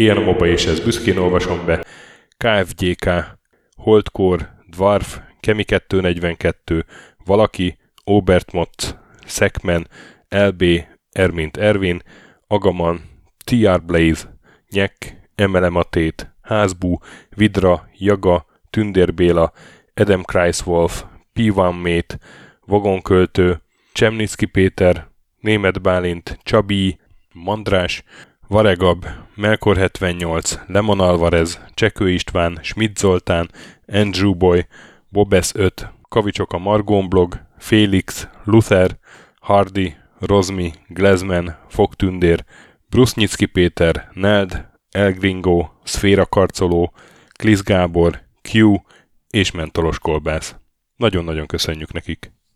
Ilyen 0.00 0.16
a 0.16 0.20
moba 0.20 0.46
és 0.46 0.66
ez 0.66 0.80
büszkén 0.80 1.16
olvasom 1.16 1.64
be, 1.66 1.84
KFGK, 2.36 3.10
Holdkor, 3.76 4.48
Dwarf, 4.66 5.18
Kemi 5.40 5.64
242, 5.64 6.84
Valaki, 7.24 7.76
Obert 8.04 8.52
Motz, 8.52 8.96
Szekmen, 9.26 9.88
LB, 10.28 10.64
Ermint 11.10 11.56
Ervin, 11.56 12.02
Agaman, 12.46 13.00
TR 13.44 13.82
Blaze, 13.84 14.38
Nyek, 14.70 15.28
Emelematét, 15.34 16.34
Házbú, 16.42 16.98
Vidra, 17.28 17.88
Jaga, 17.98 18.46
Tündér 18.70 19.14
Béla, 19.14 19.52
Adam 19.94 20.22
Kreiswolf, 20.22 21.04
P1 21.34 21.82
Mate, 21.82 22.18
Vagonköltő, 22.60 23.62
Csemnicki 23.92 24.46
Péter, 24.46 25.08
Német 25.40 25.82
Bálint, 25.82 26.38
Csabi, 26.42 26.98
Mandrás, 27.32 28.04
Varegab, 28.50 29.06
Melkor 29.34 29.76
78, 29.76 30.58
Lemon 30.66 31.00
Alvarez, 31.00 31.60
Csekő 31.74 32.10
István, 32.10 32.58
Schmidt 32.62 32.98
Zoltán, 32.98 33.50
Andrew 33.86 34.34
Boy, 34.34 34.66
Bobesz 35.08 35.54
5, 35.54 35.92
Kavicsok 36.08 36.52
a 36.52 36.58
Margón 36.58 37.08
blog, 37.08 37.40
Félix, 37.58 38.28
Luther, 38.44 38.98
Hardy, 39.40 39.94
Rozmi, 40.18 40.72
Glezman, 40.88 41.56
Fogtündér, 41.68 42.44
Brusznyicki 42.88 43.46
Péter, 43.46 44.10
Neld, 44.12 44.68
Elgringo, 44.90 45.68
Szféra 45.82 46.26
Karcoló, 46.26 46.92
Klisz 47.38 47.62
Gábor, 47.62 48.20
Q 48.52 48.76
és 49.28 49.50
Mentolos 49.50 49.98
Kolbász. 49.98 50.54
Nagyon-nagyon 50.96 51.46
köszönjük 51.46 51.92
nekik! 51.92 52.39